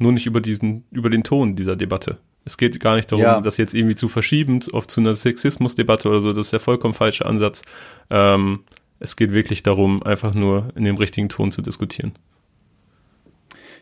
[0.00, 2.18] nur nicht über diesen, über den Ton dieser Debatte.
[2.44, 3.40] Es geht gar nicht darum, ja.
[3.40, 6.32] das jetzt irgendwie zu verschieben, oft zu einer Sexismusdebatte oder so.
[6.32, 7.62] Das ist der vollkommen falsche Ansatz.
[8.08, 8.60] Ähm,
[8.98, 12.12] es geht wirklich darum, einfach nur in dem richtigen Ton zu diskutieren.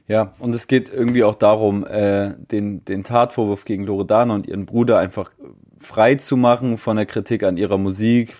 [0.07, 4.65] Ja, und es geht irgendwie auch darum, äh, den, den Tatvorwurf gegen Loredana und ihren
[4.65, 5.31] Bruder einfach
[5.77, 8.35] frei zu machen von der Kritik an ihrer Musik,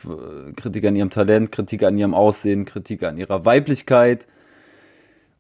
[0.57, 4.27] Kritik an ihrem Talent, Kritik an ihrem Aussehen, Kritik an ihrer Weiblichkeit.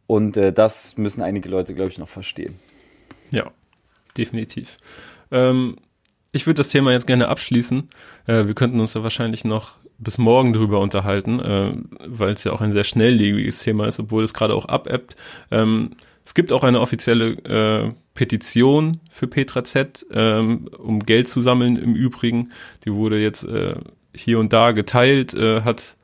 [0.06, 2.54] Und äh, das müssen einige Leute, glaube ich, noch verstehen.
[3.30, 3.50] Ja,
[4.18, 4.76] definitiv.
[5.30, 5.76] Ähm,
[6.32, 7.88] ich würde das Thema jetzt gerne abschließen.
[8.26, 11.72] Äh, wir könnten uns ja wahrscheinlich noch bis morgen darüber unterhalten, äh,
[12.06, 15.16] weil es ja auch ein sehr schnelllebiges Thema ist, obwohl es gerade auch abebbt.
[15.50, 21.40] Ähm, es gibt auch eine offizielle äh, Petition für Petra Z, ähm, um Geld zu
[21.40, 22.52] sammeln im Übrigen.
[22.84, 23.76] Die wurde jetzt äh,
[24.14, 25.96] hier und da geteilt, äh, hat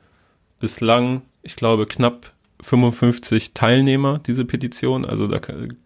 [0.59, 2.31] bislang, ich glaube, knapp
[2.65, 5.05] 55 Teilnehmer, diese Petition.
[5.05, 5.39] Also da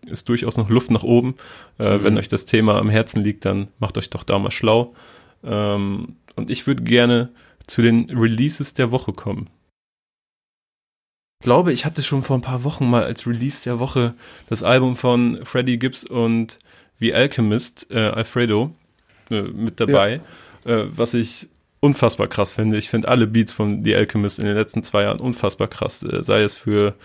[0.07, 1.35] ist durchaus noch Luft nach oben.
[1.77, 2.03] Äh, mhm.
[2.03, 4.95] Wenn euch das Thema am Herzen liegt, dann macht euch doch da mal schlau.
[5.43, 7.29] Ähm, und ich würde gerne
[7.67, 9.49] zu den Releases der Woche kommen.
[11.41, 14.13] Ich glaube, ich hatte schon vor ein paar Wochen mal als Release der Woche
[14.47, 16.59] das Album von Freddie Gibbs und
[16.99, 18.73] The Alchemist, äh, Alfredo,
[19.29, 20.21] äh, mit dabei,
[20.65, 20.71] ja.
[20.71, 21.49] äh, was ich
[21.79, 22.77] unfassbar krass finde.
[22.77, 26.23] Ich finde alle Beats von The Alchemist in den letzten zwei Jahren unfassbar krass, äh,
[26.23, 26.95] sei es für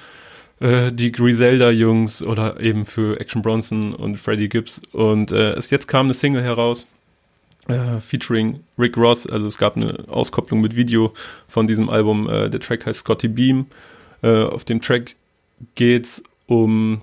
[0.60, 4.82] äh, die Griselda-Jungs oder eben für Action Bronson und Freddie Gibbs.
[4.92, 6.86] Und äh, es jetzt kam eine Single heraus,
[7.68, 9.26] äh, featuring Rick Ross.
[9.26, 11.12] Also es gab eine Auskopplung mit Video
[11.48, 12.28] von diesem Album.
[12.28, 13.66] Äh, der Track heißt Scotty Beam.
[14.22, 15.16] Äh, auf dem Track
[15.74, 17.00] geht's um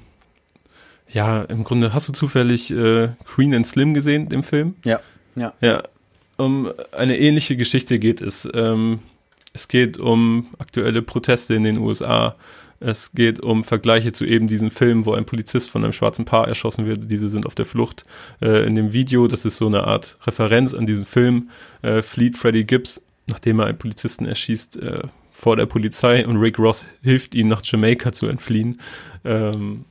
[1.14, 4.76] ja, im Grunde hast du zufällig äh, Queen and Slim gesehen, im Film?
[4.86, 5.02] Ja,
[5.36, 5.54] ja.
[5.60, 5.84] Ja,
[6.42, 8.48] um eine ähnliche Geschichte geht es.
[8.54, 9.00] Ähm,
[9.54, 12.36] es geht um aktuelle Proteste in den USA.
[12.80, 16.48] Es geht um Vergleiche zu eben diesem Film, wo ein Polizist von einem schwarzen Paar
[16.48, 17.12] erschossen wird.
[17.12, 18.04] Diese sind auf der Flucht.
[18.42, 21.50] Äh, in dem Video, das ist so eine Art Referenz an diesen Film,
[21.84, 26.60] äh, flieht Freddie Gibbs, nachdem er einen Polizisten erschießt, äh, vor der Polizei und Rick
[26.60, 28.80] Ross hilft ihm nach Jamaika zu entfliehen.
[29.24, 29.86] Ähm,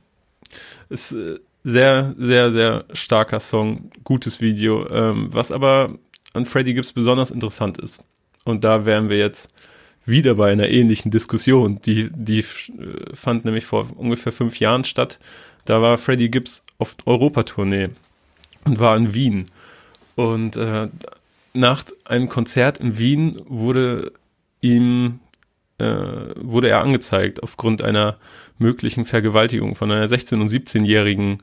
[0.89, 4.89] ist äh, sehr, sehr, sehr starker Song, gutes Video.
[4.89, 5.87] Ähm, was aber
[6.33, 8.03] an Freddy Gibbs besonders interessant ist.
[8.43, 9.53] Und da wären wir jetzt
[10.05, 11.79] wieder bei einer ähnlichen Diskussion.
[11.81, 12.43] Die, die äh,
[13.13, 15.19] fand nämlich vor ungefähr fünf Jahren statt.
[15.65, 17.89] Da war Freddy Gibbs auf Europatournee
[18.65, 19.45] und war in Wien.
[20.15, 20.87] Und äh,
[21.53, 24.13] nach einem Konzert in Wien wurde
[24.61, 25.19] ihm
[25.77, 28.17] äh, wurde er angezeigt aufgrund einer
[28.59, 31.39] möglichen Vergewaltigung von einer 16- und 17-jährigen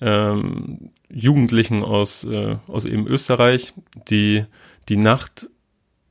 [0.00, 3.74] ähm, Jugendlichen aus, äh, aus eben Österreich,
[4.08, 4.44] die
[4.88, 5.48] die Nacht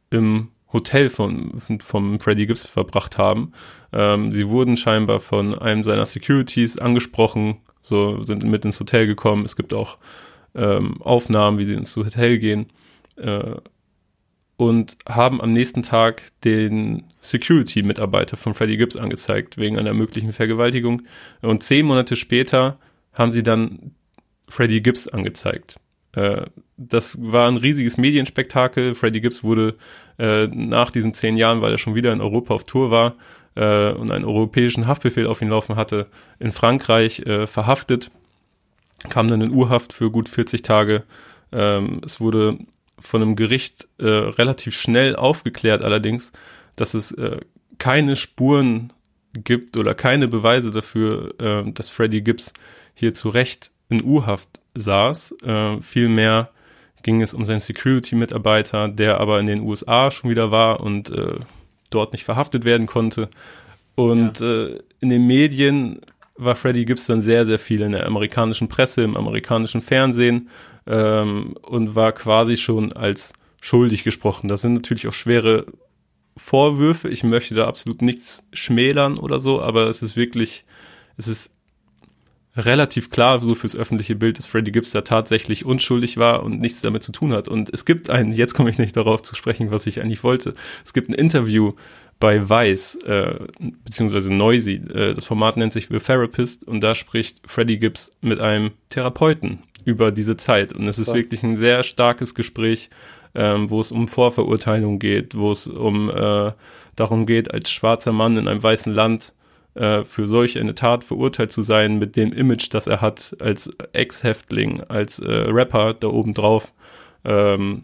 [0.09, 3.53] im Hotel von, vom Freddy Gibbs verbracht haben.
[3.93, 9.45] Ähm, sie wurden scheinbar von einem seiner Securities angesprochen, so sind mit ins Hotel gekommen.
[9.45, 9.97] Es gibt auch
[10.55, 12.67] ähm, Aufnahmen, wie sie ins Hotel gehen
[13.15, 13.55] äh,
[14.57, 21.03] und haben am nächsten Tag den Security-Mitarbeiter von Freddy Gibbs angezeigt wegen einer möglichen Vergewaltigung.
[21.41, 22.79] Und zehn Monate später
[23.17, 23.95] haben sie dann
[24.47, 25.79] Freddie Gibbs angezeigt.
[26.13, 26.45] Äh,
[26.77, 28.95] das war ein riesiges Medienspektakel.
[28.95, 29.75] Freddie Gibbs wurde
[30.19, 33.15] äh, nach diesen zehn Jahren, weil er schon wieder in Europa auf Tour war
[33.55, 36.07] äh, und einen europäischen Haftbefehl auf ihn laufen hatte,
[36.39, 38.11] in Frankreich äh, verhaftet,
[39.09, 41.03] kam dann in Urhaft für gut 40 Tage.
[41.51, 42.57] Ähm, es wurde
[42.99, 46.31] von einem Gericht äh, relativ schnell aufgeklärt allerdings,
[46.75, 47.15] dass es
[47.79, 48.93] keine Spuren
[49.33, 51.33] gibt oder keine Beweise dafür,
[51.73, 52.53] dass Freddie Gibbs
[52.97, 55.35] hier zu Recht in U-Haft saß.
[55.43, 56.49] Äh, vielmehr
[57.03, 61.35] ging es um seinen Security-Mitarbeiter, der aber in den USA schon wieder war und äh,
[61.91, 63.29] dort nicht verhaftet werden konnte.
[63.93, 64.65] Und ja.
[64.65, 66.01] äh, in den Medien
[66.37, 70.49] war Freddie Gibbs dann sehr, sehr viel in der amerikanischen Presse, im amerikanischen Fernsehen
[70.87, 74.47] ähm, und war quasi schon als schuldig gesprochen.
[74.47, 75.67] Das sind natürlich auch schwere
[76.35, 77.09] Vorwürfe.
[77.09, 80.65] Ich möchte da absolut nichts schmälern oder so, aber es ist wirklich,
[81.17, 81.51] es ist
[82.57, 86.81] relativ klar so fürs öffentliche Bild, dass Freddie Gibbs da tatsächlich unschuldig war und nichts
[86.81, 87.47] damit zu tun hat.
[87.47, 90.53] Und es gibt ein, jetzt komme ich nicht darauf zu sprechen, was ich eigentlich wollte.
[90.83, 91.73] Es gibt ein Interview
[92.19, 93.35] bei Vice, äh,
[93.85, 94.81] beziehungsweise Noisy.
[94.93, 99.59] Äh, das Format nennt sich The Therapist und da spricht Freddie Gibbs mit einem Therapeuten
[99.85, 100.73] über diese Zeit.
[100.73, 101.15] Und es ist was?
[101.15, 102.89] wirklich ein sehr starkes Gespräch,
[103.35, 106.51] ähm, wo es um Vorverurteilung geht, wo es um äh,
[106.95, 109.33] darum geht, als schwarzer Mann in einem weißen Land
[109.77, 113.71] äh, für solch eine Tat verurteilt zu sein mit dem Image, das er hat als
[113.93, 116.71] Ex-Häftling, als äh, Rapper da oben drauf.
[117.23, 117.83] Ähm,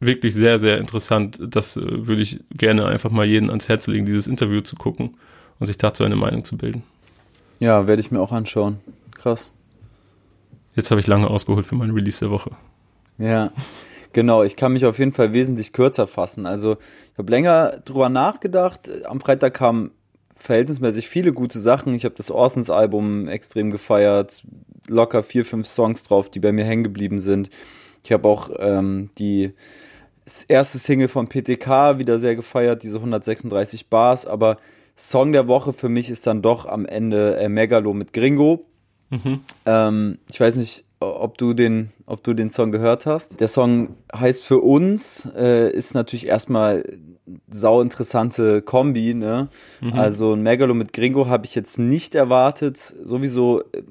[0.00, 1.38] wirklich sehr, sehr interessant.
[1.40, 5.16] Das äh, würde ich gerne einfach mal jeden ans Herz legen, dieses Interview zu gucken
[5.58, 6.82] und sich dazu eine Meinung zu bilden.
[7.58, 8.78] Ja, werde ich mir auch anschauen.
[9.14, 9.50] Krass.
[10.74, 12.52] Jetzt habe ich lange ausgeholt für meinen Release der Woche.
[13.18, 13.50] Ja,
[14.12, 14.44] genau.
[14.44, 16.46] Ich kann mich auf jeden Fall wesentlich kürzer fassen.
[16.46, 16.76] Also
[17.12, 18.88] ich habe länger drüber nachgedacht.
[19.06, 19.90] Am Freitag kam
[20.38, 21.94] verhältnismäßig viele gute Sachen.
[21.94, 24.42] Ich habe das Orsons-Album extrem gefeiert,
[24.86, 27.50] locker vier, fünf Songs drauf, die bei mir hängen geblieben sind.
[28.04, 29.52] Ich habe auch ähm, die
[30.46, 34.58] erste Single von PTK wieder sehr gefeiert, diese 136 Bars, aber
[34.96, 38.66] Song der Woche für mich ist dann doch am Ende äh, Megalo mit Gringo.
[39.10, 39.40] Mhm.
[39.64, 43.40] Ähm, ich weiß nicht, ob du den, ob du den Song gehört hast.
[43.40, 46.84] Der Song heißt für uns, äh, ist natürlich erstmal
[47.48, 49.48] sau interessante Kombi, ne?
[49.80, 49.92] Mhm.
[49.92, 52.78] Also ein Megalo mit Gringo habe ich jetzt nicht erwartet.
[52.78, 53.82] Sowieso äh,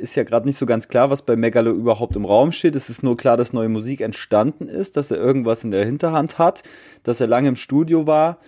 [0.00, 2.74] ist ja gerade nicht so ganz klar, was bei Megalo überhaupt im Raum steht.
[2.74, 6.38] Es ist nur klar, dass neue Musik entstanden ist, dass er irgendwas in der Hinterhand
[6.38, 6.62] hat,
[7.04, 8.38] dass er lange im Studio war.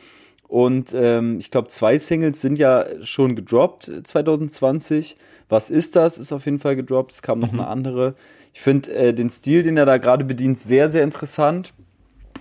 [0.49, 5.17] Und ähm, ich glaube, zwei Singles sind ja schon gedroppt 2020.
[5.49, 6.19] Was ist das?
[6.19, 7.13] Ist auf jeden Fall gedroppt.
[7.13, 7.61] Es kam noch mhm.
[7.61, 8.15] eine andere.
[8.53, 11.73] Ich finde äh, den Stil, den er da gerade bedient, sehr, sehr interessant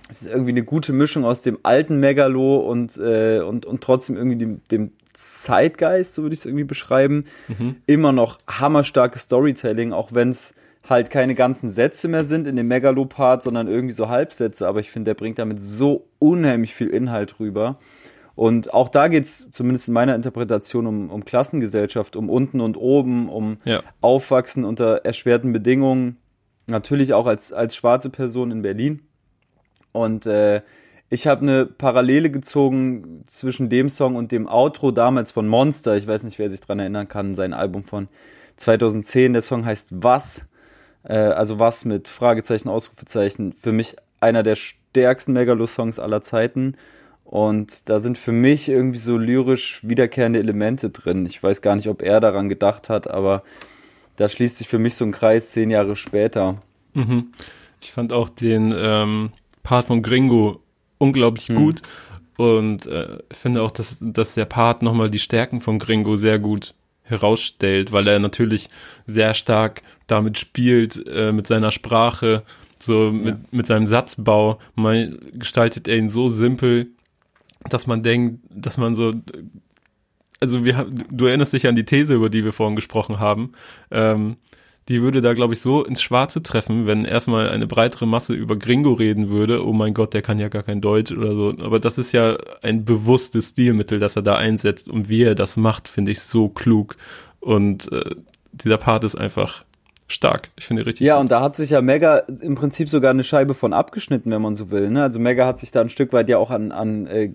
[0.08, 4.16] es ist irgendwie eine gute Mischung aus dem alten Megalo und, äh, und, und trotzdem
[4.16, 7.24] irgendwie dem, dem Zeitgeist, so würde ich es irgendwie beschreiben.
[7.48, 7.76] Mhm.
[7.86, 10.54] Immer noch hammerstarkes Storytelling, auch wenn es
[10.88, 14.68] halt keine ganzen Sätze mehr sind in dem Megalo-Part, sondern irgendwie so Halbsätze.
[14.68, 17.78] Aber ich finde, der bringt damit so unheimlich viel Inhalt rüber.
[18.36, 22.76] Und auch da geht es zumindest in meiner Interpretation um, um Klassengesellschaft, um unten und
[22.76, 23.82] oben, um ja.
[24.00, 26.16] Aufwachsen unter erschwerten Bedingungen.
[26.66, 29.02] Natürlich auch als, als schwarze Person in Berlin.
[29.92, 30.62] Und äh,
[31.10, 35.96] ich habe eine Parallele gezogen zwischen dem Song und dem Outro damals von Monster.
[35.96, 38.08] Ich weiß nicht, wer sich dran erinnern kann, sein Album von
[38.56, 39.34] 2010.
[39.34, 40.46] Der Song heißt Was?
[41.04, 43.52] Äh, also was mit Fragezeichen, Ausrufezeichen.
[43.52, 46.76] Für mich einer der stärksten Megalo-Songs aller Zeiten.
[47.24, 51.26] Und da sind für mich irgendwie so lyrisch wiederkehrende Elemente drin.
[51.26, 53.42] Ich weiß gar nicht, ob er daran gedacht hat, aber
[54.16, 56.62] da schließt sich für mich so ein Kreis zehn Jahre später.
[56.92, 57.32] Mhm.
[57.80, 59.32] Ich fand auch den, ähm,
[59.64, 60.60] Part von Gringo
[60.98, 61.56] unglaublich mhm.
[61.56, 61.82] gut
[62.36, 66.74] und äh, finde auch, dass, dass der Part nochmal die Stärken von Gringo sehr gut
[67.02, 68.68] herausstellt, weil er natürlich
[69.06, 72.42] sehr stark damit spielt, äh, mit seiner Sprache,
[72.78, 73.40] so mit, ja.
[73.50, 74.58] mit seinem Satzbau.
[74.74, 76.88] Man gestaltet er ihn so simpel,
[77.68, 79.12] dass man denkt, dass man so
[80.40, 83.52] also wir, du erinnerst dich an die These, über die wir vorhin gesprochen haben.
[83.90, 84.36] Ähm,
[84.88, 88.58] die würde da, glaube ich, so ins Schwarze treffen, wenn erstmal eine breitere Masse über
[88.58, 89.64] Gringo reden würde.
[89.66, 91.54] Oh mein Gott, der kann ja gar kein Deutsch oder so.
[91.60, 94.90] Aber das ist ja ein bewusstes Stilmittel, das er da einsetzt.
[94.90, 96.96] Und wie er das macht, finde ich so klug.
[97.40, 98.14] Und äh,
[98.52, 99.64] dieser Part ist einfach
[100.06, 100.50] stark.
[100.56, 101.06] Ich finde richtig.
[101.06, 101.22] Ja, gut.
[101.22, 104.54] und da hat sich ja Mega im Prinzip sogar eine Scheibe von abgeschnitten, wenn man
[104.54, 104.90] so will.
[104.90, 105.02] Ne?
[105.02, 107.30] Also Mega hat sich da ein Stück weit ja auch an, an äh,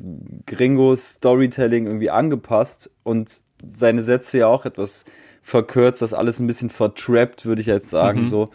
[0.45, 3.41] Gringos Storytelling irgendwie angepasst und
[3.73, 5.05] seine Sätze ja auch etwas
[5.41, 8.23] verkürzt, das alles ein bisschen vertrappt, würde ich jetzt sagen.
[8.23, 8.27] Mhm.
[8.27, 8.49] So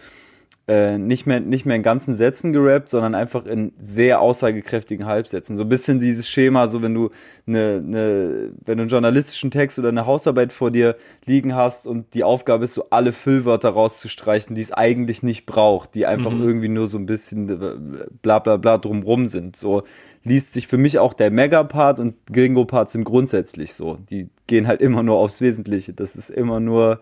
[0.66, 5.58] äh, nicht mehr nicht mehr in ganzen Sätzen gerappt, sondern einfach in sehr aussagekräftigen Halbsätzen.
[5.58, 7.10] So ein bisschen dieses Schema, so wenn du
[7.46, 10.96] eine, eine wenn du einen journalistischen Text oder eine Hausarbeit vor dir
[11.26, 15.94] liegen hast und die Aufgabe ist, so alle Füllwörter rauszustreichen, die es eigentlich nicht braucht,
[15.94, 16.42] die einfach mhm.
[16.42, 19.56] irgendwie nur so ein bisschen äh, bla bla bla drumrum sind.
[19.56, 19.82] So
[20.22, 23.98] liest sich für mich auch der Mega-Part und Gringo-Part sind grundsätzlich so.
[24.08, 25.92] Die gehen halt immer nur aufs Wesentliche.
[25.92, 27.00] Das ist immer nur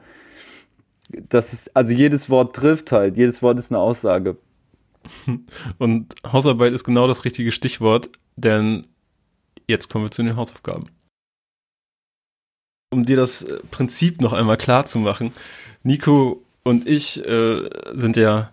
[1.28, 4.36] das ist, also jedes Wort trifft halt, jedes Wort ist eine Aussage.
[5.78, 8.86] Und Hausarbeit ist genau das richtige Stichwort, denn
[9.68, 10.86] jetzt kommen wir zu den Hausaufgaben.
[12.92, 15.32] um dir das äh, Prinzip noch einmal klar zu machen,
[15.82, 18.50] Nico und ich äh, sind ja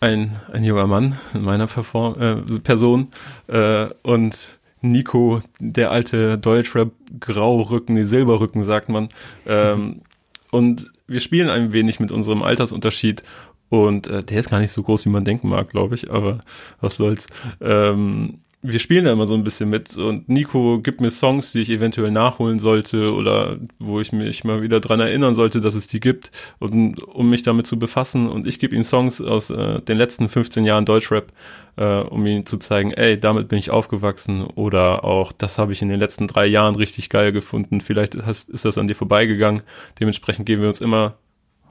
[0.00, 3.08] ein, ein junger Mann in meiner Perform äh, Person
[3.48, 9.08] äh, und Nico, der alte Deutschrap Graurücken, nee, Silberrücken sagt man.
[9.46, 10.02] Ähm,
[10.50, 13.22] und wir spielen ein wenig mit unserem Altersunterschied
[13.68, 16.40] und äh, der ist gar nicht so groß, wie man denken mag, glaube ich, aber
[16.80, 17.26] was soll's.
[17.60, 19.96] Ähm, wir spielen da immer so ein bisschen mit.
[19.96, 24.62] Und Nico gibt mir Songs, die ich eventuell nachholen sollte oder wo ich mich mal
[24.62, 28.28] wieder dran erinnern sollte, dass es die gibt und um mich damit zu befassen.
[28.28, 31.32] Und ich gebe ihm Songs aus äh, den letzten 15 Jahren Deutschrap,
[31.76, 34.44] äh, um ihm zu zeigen, ey, damit bin ich aufgewachsen.
[34.44, 38.48] Oder auch das habe ich in den letzten drei Jahren richtig geil gefunden, vielleicht hast,
[38.48, 39.62] ist das an dir vorbeigegangen,
[40.00, 41.16] dementsprechend geben wir uns immer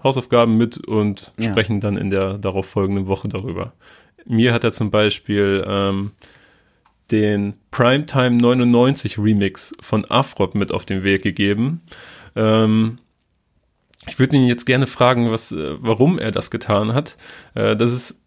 [0.04, 1.50] Hausaufgaben mit und ja.
[1.50, 3.74] sprechen dann in der darauf folgenden Woche darüber.
[4.26, 6.12] Mir hat er zum Beispiel ähm,
[7.12, 11.82] den Primetime 99 Remix von Afrop mit auf den Weg gegeben.
[12.36, 12.98] Ähm,
[14.08, 17.18] ich würde ihn jetzt gerne fragen, was, äh, warum er das getan hat.
[17.54, 18.20] Äh, das ist,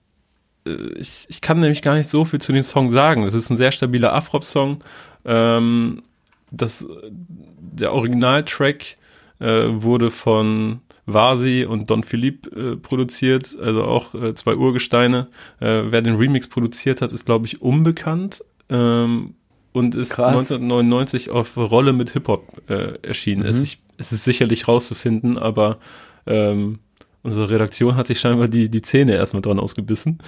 [0.66, 3.22] äh, ich, ich kann nämlich gar nicht so viel zu dem Song sagen.
[3.22, 4.78] Das ist ein sehr stabiler Afrop-Song.
[5.24, 6.02] Ähm,
[6.50, 8.96] das, der Originaltrack
[9.40, 15.28] äh, wurde von Vasi und Don Philippe äh, produziert, also auch äh, zwei Urgesteine.
[15.58, 19.34] Äh, wer den Remix produziert hat, ist, glaube ich, unbekannt ähm,
[19.72, 20.32] und ist Krass.
[20.32, 23.42] 1999 auf Rolle mit Hip-Hop äh, erschienen.
[23.42, 23.48] Mhm.
[23.48, 25.78] Es, ich, es, ist sicherlich rauszufinden, aber
[26.26, 26.78] ähm,
[27.22, 30.18] unsere Redaktion hat sich scheinbar die, die Zähne erstmal dran ausgebissen.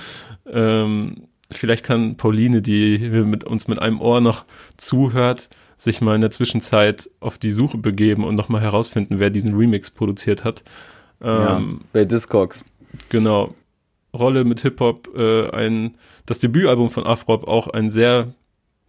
[0.47, 4.45] Ähm, vielleicht kann Pauline, die mit uns mit einem Ohr noch
[4.77, 9.55] zuhört, sich mal in der Zwischenzeit auf die Suche begeben und nochmal herausfinden, wer diesen
[9.55, 10.63] Remix produziert hat.
[11.23, 11.63] Ähm, ja,
[11.93, 12.65] bei Discogs.
[13.09, 13.55] Genau.
[14.15, 15.97] Rolle mit Hip-Hop, äh, ein,
[16.27, 18.35] das Debütalbum von Afrop, auch ein sehr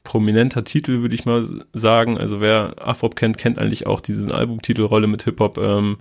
[0.03, 2.17] prominenter Titel, würde ich mal sagen.
[2.17, 5.97] Also wer Afrop kennt, kennt eigentlich auch diesen Albumtitel Rolle mit Hip-Hop, ähm,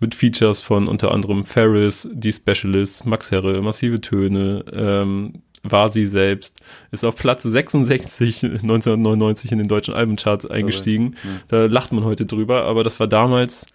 [0.00, 6.06] mit Features von unter anderem Ferris, Die Specialist, Max Herre, Massive Töne, ähm, war sie
[6.06, 6.58] selbst,
[6.90, 11.16] ist auf Platz 66 1999 in den deutschen Albencharts eingestiegen.
[11.22, 11.30] Ja.
[11.48, 13.66] Da lacht man heute drüber, aber das war damals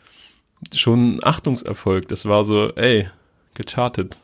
[0.74, 2.08] schon ein Achtungserfolg.
[2.08, 3.08] Das war so, ey,
[3.54, 4.18] gechartet.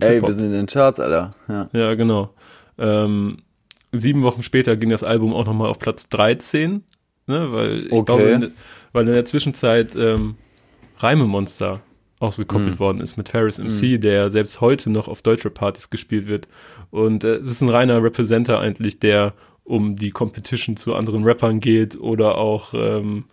[0.00, 1.34] Ey, wir sind in den Charts, Alter.
[1.48, 2.34] Ja, ja genau.
[2.78, 3.38] Ähm,
[3.92, 6.84] sieben Wochen später ging das Album auch nochmal auf Platz 13,
[7.26, 8.04] ne, weil ich okay.
[8.04, 8.52] glaube, in,
[8.92, 10.36] weil in der Zwischenzeit ähm,
[10.98, 11.80] Reimemonster
[12.20, 12.78] ausgekoppelt mhm.
[12.78, 14.00] worden ist mit Ferris MC, mhm.
[14.00, 16.48] der selbst heute noch auf deutsche Partys gespielt wird.
[16.90, 19.34] Und äh, es ist ein reiner Representer eigentlich, der
[19.64, 23.26] um die Competition zu anderen Rappern geht oder auch ähm,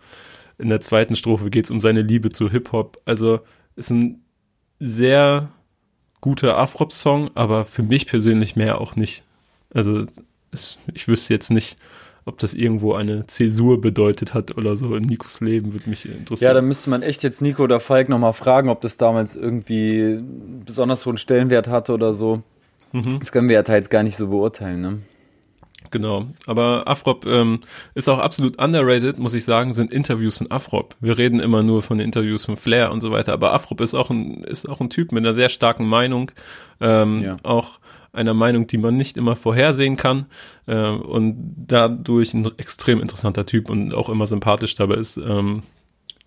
[0.58, 2.98] in der zweiten Strophe geht es um seine Liebe zu Hip-Hop.
[3.04, 3.40] Also
[3.74, 4.22] ist ein
[4.78, 5.48] sehr
[6.26, 9.22] guter Afrop-Song, aber für mich persönlich mehr auch nicht.
[9.72, 10.06] Also
[10.50, 11.78] es, ich wüsste jetzt nicht,
[12.24, 16.48] ob das irgendwo eine Zäsur bedeutet hat oder so in Nikos Leben, würde mich interessieren.
[16.48, 20.18] Ja, da müsste man echt jetzt Nico oder Falk nochmal fragen, ob das damals irgendwie
[20.64, 22.42] besonders hohen Stellenwert hatte oder so.
[22.90, 23.20] Mhm.
[23.20, 24.98] Das können wir ja teils gar nicht so beurteilen, ne?
[25.90, 27.60] Genau, aber Afrop ähm,
[27.94, 30.96] ist auch absolut underrated, muss ich sagen, sind Interviews von Afrop.
[31.00, 34.10] Wir reden immer nur von Interviews von Flair und so weiter, aber Afrop ist auch
[34.10, 36.30] ein, ist auch ein Typ mit einer sehr starken Meinung,
[36.80, 37.36] ähm, ja.
[37.42, 37.78] auch
[38.12, 40.26] einer Meinung, die man nicht immer vorhersehen kann
[40.66, 45.18] äh, und dadurch ein extrem interessanter Typ und auch immer sympathisch dabei ist.
[45.18, 45.62] Ähm,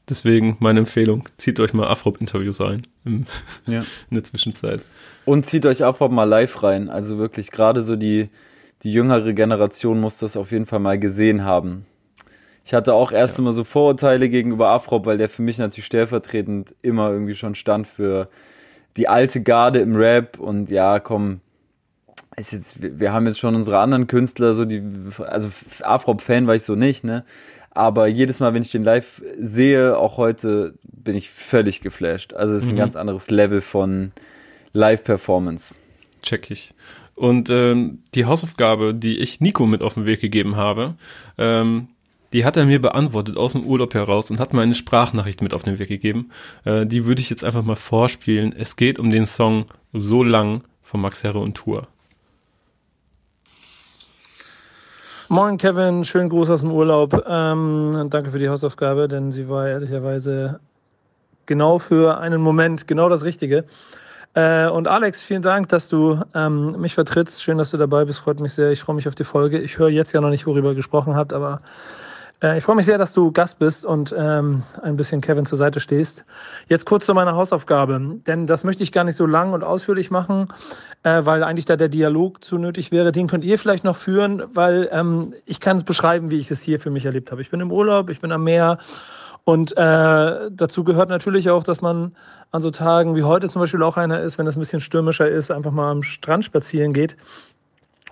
[0.07, 3.25] deswegen meine Empfehlung, zieht euch mal Afrop-Interviews ein im,
[3.67, 3.79] ja.
[4.09, 4.83] in der Zwischenzeit.
[5.25, 6.89] Und zieht euch Afrop mal live rein.
[6.89, 8.29] Also wirklich, gerade so die,
[8.83, 11.85] die jüngere Generation muss das auf jeden Fall mal gesehen haben.
[12.65, 13.43] Ich hatte auch erst ja.
[13.43, 17.87] immer so Vorurteile gegenüber Afrop, weil der für mich natürlich stellvertretend immer irgendwie schon stand
[17.87, 18.29] für
[18.95, 21.41] die alte Garde im Rap und ja, komm,
[22.37, 24.83] ist jetzt, wir haben jetzt schon unsere anderen Künstler, so die,
[25.17, 25.49] also
[25.81, 27.25] Afrop-Fan war ich so nicht, ne?
[27.71, 32.33] Aber jedes Mal, wenn ich den live sehe, auch heute, bin ich völlig geflasht.
[32.33, 32.79] Also es ist ein mhm.
[32.79, 34.11] ganz anderes Level von
[34.73, 35.73] Live-Performance.
[36.21, 36.73] Check ich.
[37.19, 40.95] Und ähm, die Hausaufgabe, die ich Nico mit auf den Weg gegeben habe,
[41.37, 41.89] ähm,
[42.31, 45.53] die hat er mir beantwortet aus dem Urlaub heraus und hat mir eine Sprachnachricht mit
[45.53, 46.29] auf den Weg gegeben.
[46.63, 48.55] Äh, die würde ich jetzt einfach mal vorspielen.
[48.57, 51.89] Es geht um den Song So lang von Max Herre und Tour.
[55.27, 57.21] Moin Kevin, schönen Gruß aus dem Urlaub.
[57.27, 60.61] Ähm, danke für die Hausaufgabe, denn sie war ehrlicherweise
[61.45, 63.65] genau für einen Moment genau das Richtige.
[64.35, 67.43] Äh, und Alex, vielen Dank, dass du ähm, mich vertrittst.
[67.43, 68.19] Schön, dass du dabei bist.
[68.19, 68.71] Freut mich sehr.
[68.71, 69.59] Ich freue mich auf die Folge.
[69.59, 71.61] Ich höre jetzt ja noch nicht, worüber ihr gesprochen habt, aber
[72.41, 75.57] äh, ich freue mich sehr, dass du Gast bist und ähm, ein bisschen Kevin zur
[75.57, 76.25] Seite stehst.
[76.67, 80.11] Jetzt kurz zu meiner Hausaufgabe, denn das möchte ich gar nicht so lang und ausführlich
[80.11, 80.47] machen,
[81.03, 83.11] äh, weil eigentlich da der Dialog zu nötig wäre.
[83.11, 86.61] Den könnt ihr vielleicht noch führen, weil ähm, ich kann es beschreiben, wie ich es
[86.61, 87.41] hier für mich erlebt habe.
[87.41, 88.77] Ich bin im Urlaub, ich bin am Meer
[89.43, 92.15] Und äh, dazu gehört natürlich auch, dass man
[92.51, 95.27] an so Tagen wie heute zum Beispiel auch einer ist, wenn es ein bisschen stürmischer
[95.27, 97.15] ist, einfach mal am Strand spazieren geht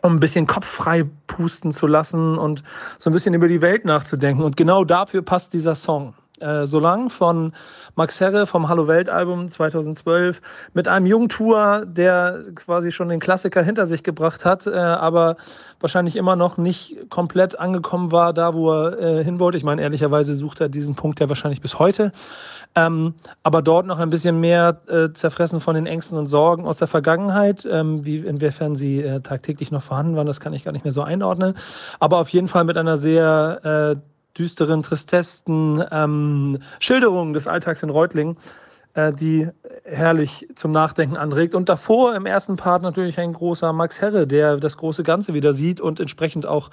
[0.01, 2.63] um ein bisschen Kopf frei pusten zu lassen und
[2.97, 4.43] so ein bisschen über die Welt nachzudenken.
[4.43, 6.13] Und genau dafür passt dieser Song.
[6.39, 7.53] Äh, so lang von
[7.95, 10.41] Max Herre vom Hallo Welt Album 2012
[10.73, 15.37] mit einem jungen Tour, der quasi schon den Klassiker hinter sich gebracht hat, äh, aber
[15.79, 19.57] wahrscheinlich immer noch nicht komplett angekommen war, da wo er äh, hin wollte.
[19.57, 22.11] Ich meine, ehrlicherweise sucht er diesen Punkt ja wahrscheinlich bis heute.
[22.75, 26.77] Ähm, aber dort noch ein bisschen mehr äh, zerfressen von den Ängsten und Sorgen aus
[26.77, 30.71] der Vergangenheit, ähm, wie inwiefern sie äh, tagtäglich noch vorhanden waren, das kann ich gar
[30.71, 31.55] nicht mehr so einordnen.
[31.99, 37.89] Aber auf jeden Fall mit einer sehr äh, düsteren, tristesten ähm, Schilderungen des Alltags in
[37.89, 38.37] Reutlingen,
[38.93, 39.47] äh, die
[39.83, 41.55] herrlich zum Nachdenken anregt.
[41.55, 45.53] Und davor im ersten Part natürlich ein großer Max Herre, der das große Ganze wieder
[45.53, 46.69] sieht und entsprechend auch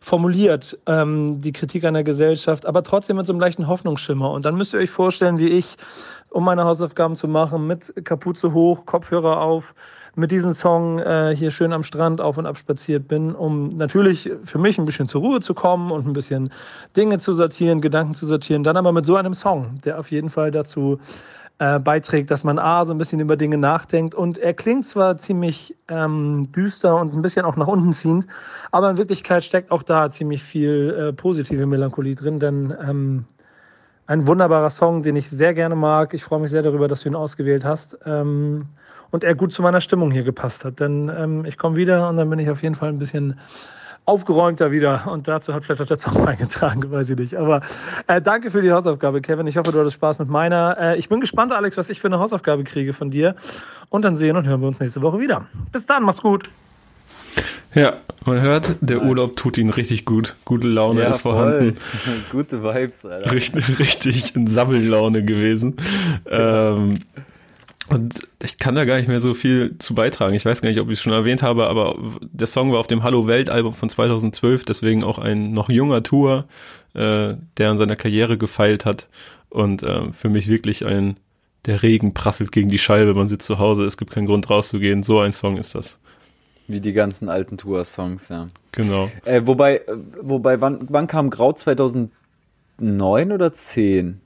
[0.00, 4.30] formuliert, ähm, die Kritik an der Gesellschaft, aber trotzdem mit so einem leichten Hoffnungsschimmer.
[4.30, 5.76] Und dann müsst ihr euch vorstellen, wie ich,
[6.30, 9.74] um meine Hausaufgaben zu machen, mit Kapuze hoch, Kopfhörer auf,
[10.16, 14.30] mit diesem Song äh, hier schön am Strand auf und ab spaziert bin, um natürlich
[14.44, 16.50] für mich ein bisschen zur Ruhe zu kommen und ein bisschen
[16.96, 18.64] Dinge zu sortieren, Gedanken zu sortieren.
[18.64, 20.98] Dann aber mit so einem Song, der auf jeden Fall dazu
[21.58, 24.14] äh, beiträgt, dass man A, so ein bisschen über Dinge nachdenkt.
[24.14, 28.26] Und er klingt zwar ziemlich ähm, düster und ein bisschen auch nach unten ziehend,
[28.72, 33.24] aber in Wirklichkeit steckt auch da ziemlich viel äh, positive Melancholie drin, denn ähm,
[34.06, 36.14] ein wunderbarer Song, den ich sehr gerne mag.
[36.14, 37.98] Ich freue mich sehr darüber, dass du ihn ausgewählt hast.
[38.06, 38.66] Ähm,
[39.10, 40.80] und er gut zu meiner Stimmung hier gepasst hat.
[40.80, 43.38] Denn ähm, ich komme wieder und dann bin ich auf jeden Fall ein bisschen
[44.06, 45.08] aufgeräumter wieder.
[45.08, 47.34] Und dazu hat vielleicht auch der Song beigetragen, weiß ich nicht.
[47.36, 47.60] Aber
[48.06, 49.46] äh, danke für die Hausaufgabe, Kevin.
[49.46, 50.76] Ich hoffe, du hattest Spaß mit meiner.
[50.80, 53.34] Äh, ich bin gespannt, Alex, was ich für eine Hausaufgabe kriege von dir.
[53.90, 55.46] Und dann sehen und hören wir uns nächste Woche wieder.
[55.72, 56.48] Bis dann, mach's gut.
[57.74, 59.06] Ja, man hört, der nice.
[59.06, 60.34] Urlaub tut ihn richtig gut.
[60.46, 61.76] Gute Laune ja, ist vorhanden.
[62.32, 63.32] Gute Vibes, Alter.
[63.32, 65.76] Richtig, richtig in Sammellaune gewesen.
[66.24, 67.00] ähm,
[67.88, 70.34] und ich kann da gar nicht mehr so viel zu beitragen.
[70.34, 72.86] Ich weiß gar nicht, ob ich es schon erwähnt habe, aber der Song war auf
[72.86, 76.46] dem Hallo Welt Album von 2012, deswegen auch ein noch junger Tour,
[76.94, 79.08] äh, der an seiner Karriere gefeilt hat
[79.48, 81.16] und äh, für mich wirklich ein
[81.66, 85.02] der Regen prasselt gegen die Scheibe, man sitzt zu Hause, es gibt keinen Grund rauszugehen.
[85.02, 85.98] So ein Song ist das.
[86.68, 88.48] Wie die ganzen alten Tour-Songs, ja.
[88.72, 89.10] Genau.
[89.24, 89.82] Äh, wobei,
[90.20, 92.10] wobei, wann, wann kam Grau 2009
[93.32, 94.20] oder 10?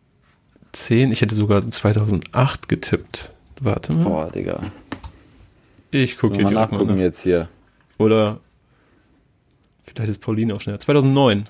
[0.72, 3.30] 10, ich hätte sogar 2008 getippt.
[3.60, 4.04] Warte mal.
[4.04, 4.60] Boah, Digga.
[5.90, 7.48] Ich gucke hier mal nachgucken mal, jetzt hier.
[7.98, 8.40] Oder
[9.84, 10.78] vielleicht ist Pauline auch schneller.
[10.78, 11.48] 2009.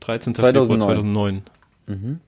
[0.00, 0.34] 13.
[0.34, 0.80] 2009.
[0.80, 1.42] Februar 2009.
[1.86, 2.20] Mhm.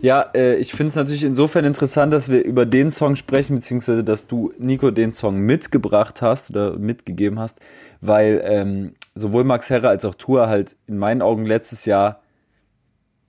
[0.00, 4.04] Ja, äh, ich finde es natürlich insofern interessant, dass wir über den Song sprechen, beziehungsweise
[4.04, 7.58] dass du, Nico, den Song mitgebracht hast oder mitgegeben hast,
[8.00, 12.20] weil ähm, sowohl Max Herre als auch Tour halt in meinen Augen letztes Jahr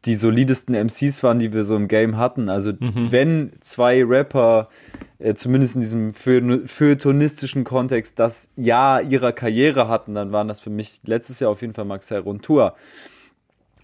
[0.05, 2.49] die solidesten MCs waren, die wir so im Game hatten.
[2.49, 3.11] Also mhm.
[3.11, 4.69] wenn zwei Rapper,
[5.19, 10.69] äh, zumindest in diesem feuilletonistischen Kontext, das Jahr ihrer Karriere hatten, dann waren das für
[10.69, 12.75] mich letztes Jahr auf jeden Fall Max Herre und Tour.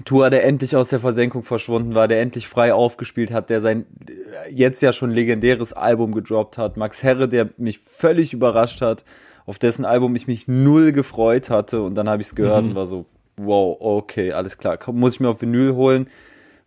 [0.04, 3.86] Tour, der endlich aus der Versenkung verschwunden war, der endlich frei aufgespielt hat, der sein
[4.10, 6.78] äh, jetzt ja schon legendäres Album gedroppt hat.
[6.78, 9.04] Max Herre, der mich völlig überrascht hat,
[9.46, 12.70] auf dessen Album ich mich null gefreut hatte und dann habe ich es gehört mhm.
[12.70, 13.06] und war so,
[13.38, 16.08] wow, okay, alles klar, muss ich mir auf Vinyl holen,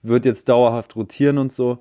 [0.02, 1.78] wird jetzt dauerhaft rotieren und so.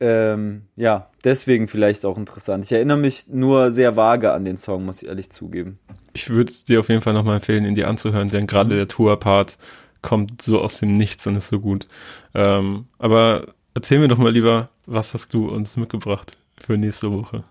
[0.00, 2.64] Ähm, ja, deswegen vielleicht auch interessant.
[2.64, 5.78] Ich erinnere mich nur sehr vage an den Song, muss ich ehrlich zugeben.
[6.12, 8.78] Ich würde es dir auf jeden Fall nochmal empfehlen, ihn dir anzuhören, denn gerade mhm.
[8.78, 9.56] der Tour-Part
[10.02, 11.86] kommt so aus dem Nichts und ist so gut.
[12.34, 17.42] Ähm, aber erzähl mir doch mal lieber, was hast du uns mitgebracht für nächste Woche?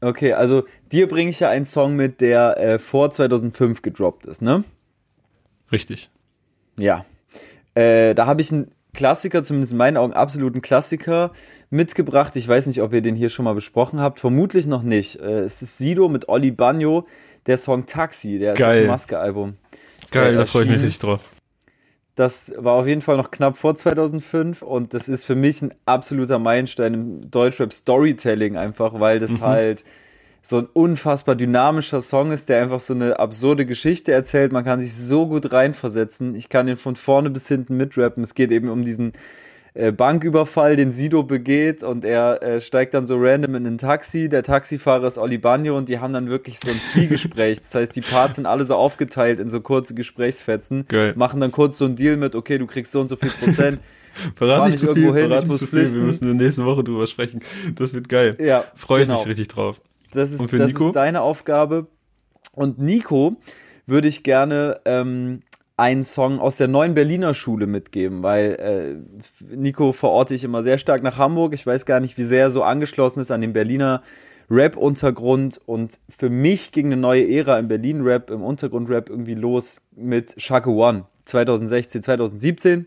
[0.00, 4.40] Okay, also dir bringe ich ja einen Song mit, der äh, vor 2005 gedroppt ist,
[4.40, 4.64] ne?
[5.72, 6.10] Richtig.
[6.78, 7.04] Ja.
[7.74, 11.32] Äh, da habe ich einen Klassiker, zumindest in meinen Augen absoluten Klassiker
[11.70, 12.34] mitgebracht.
[12.36, 14.18] Ich weiß nicht, ob ihr den hier schon mal besprochen habt.
[14.18, 15.20] Vermutlich noch nicht.
[15.20, 17.06] Äh, es ist Sido mit Olli Bagno,
[17.46, 18.58] der Song Taxi, der Geil.
[18.58, 19.56] ist auf dem Maske-Album.
[20.10, 21.30] Geil, da freue ich mich richtig drauf.
[22.16, 25.72] Das war auf jeden Fall noch knapp vor 2005 und das ist für mich ein
[25.86, 29.42] absoluter Meilenstein im Deutschrap Storytelling einfach, weil das mhm.
[29.42, 29.84] halt
[30.42, 34.52] so ein unfassbar dynamischer Song ist, der einfach so eine absurde Geschichte erzählt.
[34.52, 36.34] Man kann sich so gut reinversetzen.
[36.34, 38.22] Ich kann den von vorne bis hinten mitrappen.
[38.22, 39.12] Es geht eben um diesen
[39.74, 44.28] äh, Banküberfall, den Sido begeht und er äh, steigt dann so random in ein Taxi.
[44.28, 47.58] Der Taxifahrer ist Oli Bagno und die haben dann wirklich so ein Zwiegespräch.
[47.58, 51.12] Das heißt, die Parts sind alle so aufgeteilt in so kurze Gesprächsfetzen, Geil.
[51.16, 53.78] machen dann kurz so einen Deal mit, okay, du kriegst so und so viel Prozent.
[54.34, 55.92] Verrat nicht zu viel, hin, verrat nicht zu viel.
[55.92, 57.40] Wir müssen in der nächsten Woche drüber sprechen.
[57.76, 58.36] Das wird geil.
[58.40, 59.20] Ja, Freue genau.
[59.20, 59.80] ich mich richtig drauf.
[60.12, 61.86] Das ist, das ist deine Aufgabe.
[62.54, 63.36] Und Nico
[63.86, 65.42] würde ich gerne ähm,
[65.76, 68.52] einen Song aus der neuen Berliner Schule mitgeben, weil
[69.50, 71.54] äh, Nico verorte ich immer sehr stark nach Hamburg.
[71.54, 74.02] Ich weiß gar nicht, wie sehr er so angeschlossen ist an den Berliner
[74.50, 80.34] Rap-Untergrund und für mich ging eine neue Ära im Berlin-Rap, im Untergrund-Rap irgendwie los mit
[80.42, 82.86] Shaka One 2016, 2017.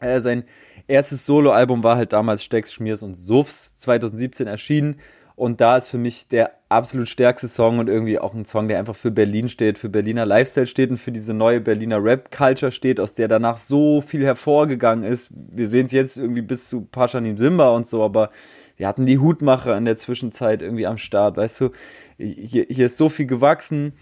[0.00, 0.44] Äh, sein
[0.88, 4.96] erstes Soloalbum war halt damals Stecks, Schmiers und Suffs 2017 erschienen
[5.40, 8.78] und da ist für mich der absolut stärkste Song und irgendwie auch ein Song, der
[8.78, 13.00] einfach für Berlin steht, für Berliner Lifestyle steht und für diese neue Berliner Rap-Culture steht,
[13.00, 15.30] aus der danach so viel hervorgegangen ist.
[15.32, 18.28] Wir sehen es jetzt irgendwie bis zu Paschanim Simba und so, aber
[18.76, 21.70] wir hatten die Hutmacher in der Zwischenzeit irgendwie am Start, weißt du,
[22.18, 23.94] hier, hier ist so viel gewachsen,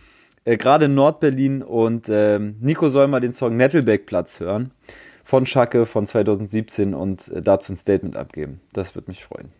[0.45, 4.73] äh, gerade in Nordberlin und äh, Nico soll mal den Song Nettelbeck Platz hören
[5.23, 8.61] von Schacke von 2017 und äh, dazu ein Statement abgeben.
[8.73, 9.53] Das würde mich freuen.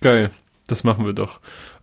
[0.00, 0.30] Geil
[0.72, 1.40] das machen wir doch.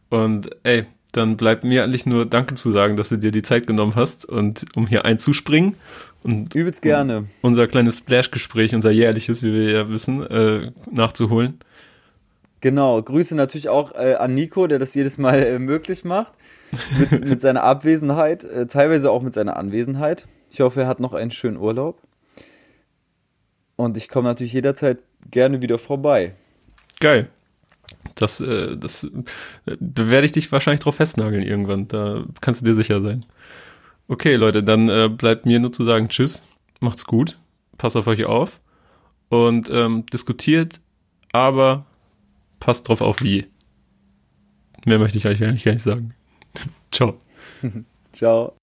[0.09, 3.67] Und ey, dann bleibt mir eigentlich nur Danke zu sagen, dass du dir die Zeit
[3.67, 5.75] genommen hast und um hier einzuspringen.
[6.23, 7.25] Und Übelst gerne.
[7.41, 11.59] unser kleines Splash-Gespräch, unser jährliches, wie wir ja wissen, äh, nachzuholen.
[12.61, 16.33] Genau, Grüße natürlich auch äh, an Nico, der das jedes Mal äh, möglich macht.
[16.99, 20.27] Mit, mit seiner Abwesenheit, äh, teilweise auch mit seiner Anwesenheit.
[20.51, 22.01] Ich hoffe, er hat noch einen schönen Urlaub.
[23.77, 24.99] Und ich komme natürlich jederzeit
[25.31, 26.33] gerne wieder vorbei.
[26.99, 27.29] Geil.
[28.15, 29.07] Das, äh, das,
[29.65, 31.87] da werde ich dich wahrscheinlich drauf festnageln irgendwann.
[31.87, 33.25] Da kannst du dir sicher sein.
[34.07, 36.47] Okay, Leute, dann äh, bleibt mir nur zu sagen, tschüss,
[36.79, 37.37] macht's gut,
[37.77, 38.59] passt auf euch auf
[39.29, 40.81] und ähm, diskutiert,
[41.31, 41.85] aber
[42.59, 43.45] passt drauf auf wie.
[44.85, 46.13] Mehr möchte ich eigentlich gar nicht sagen.
[46.91, 47.17] Ciao.
[48.13, 48.53] Ciao.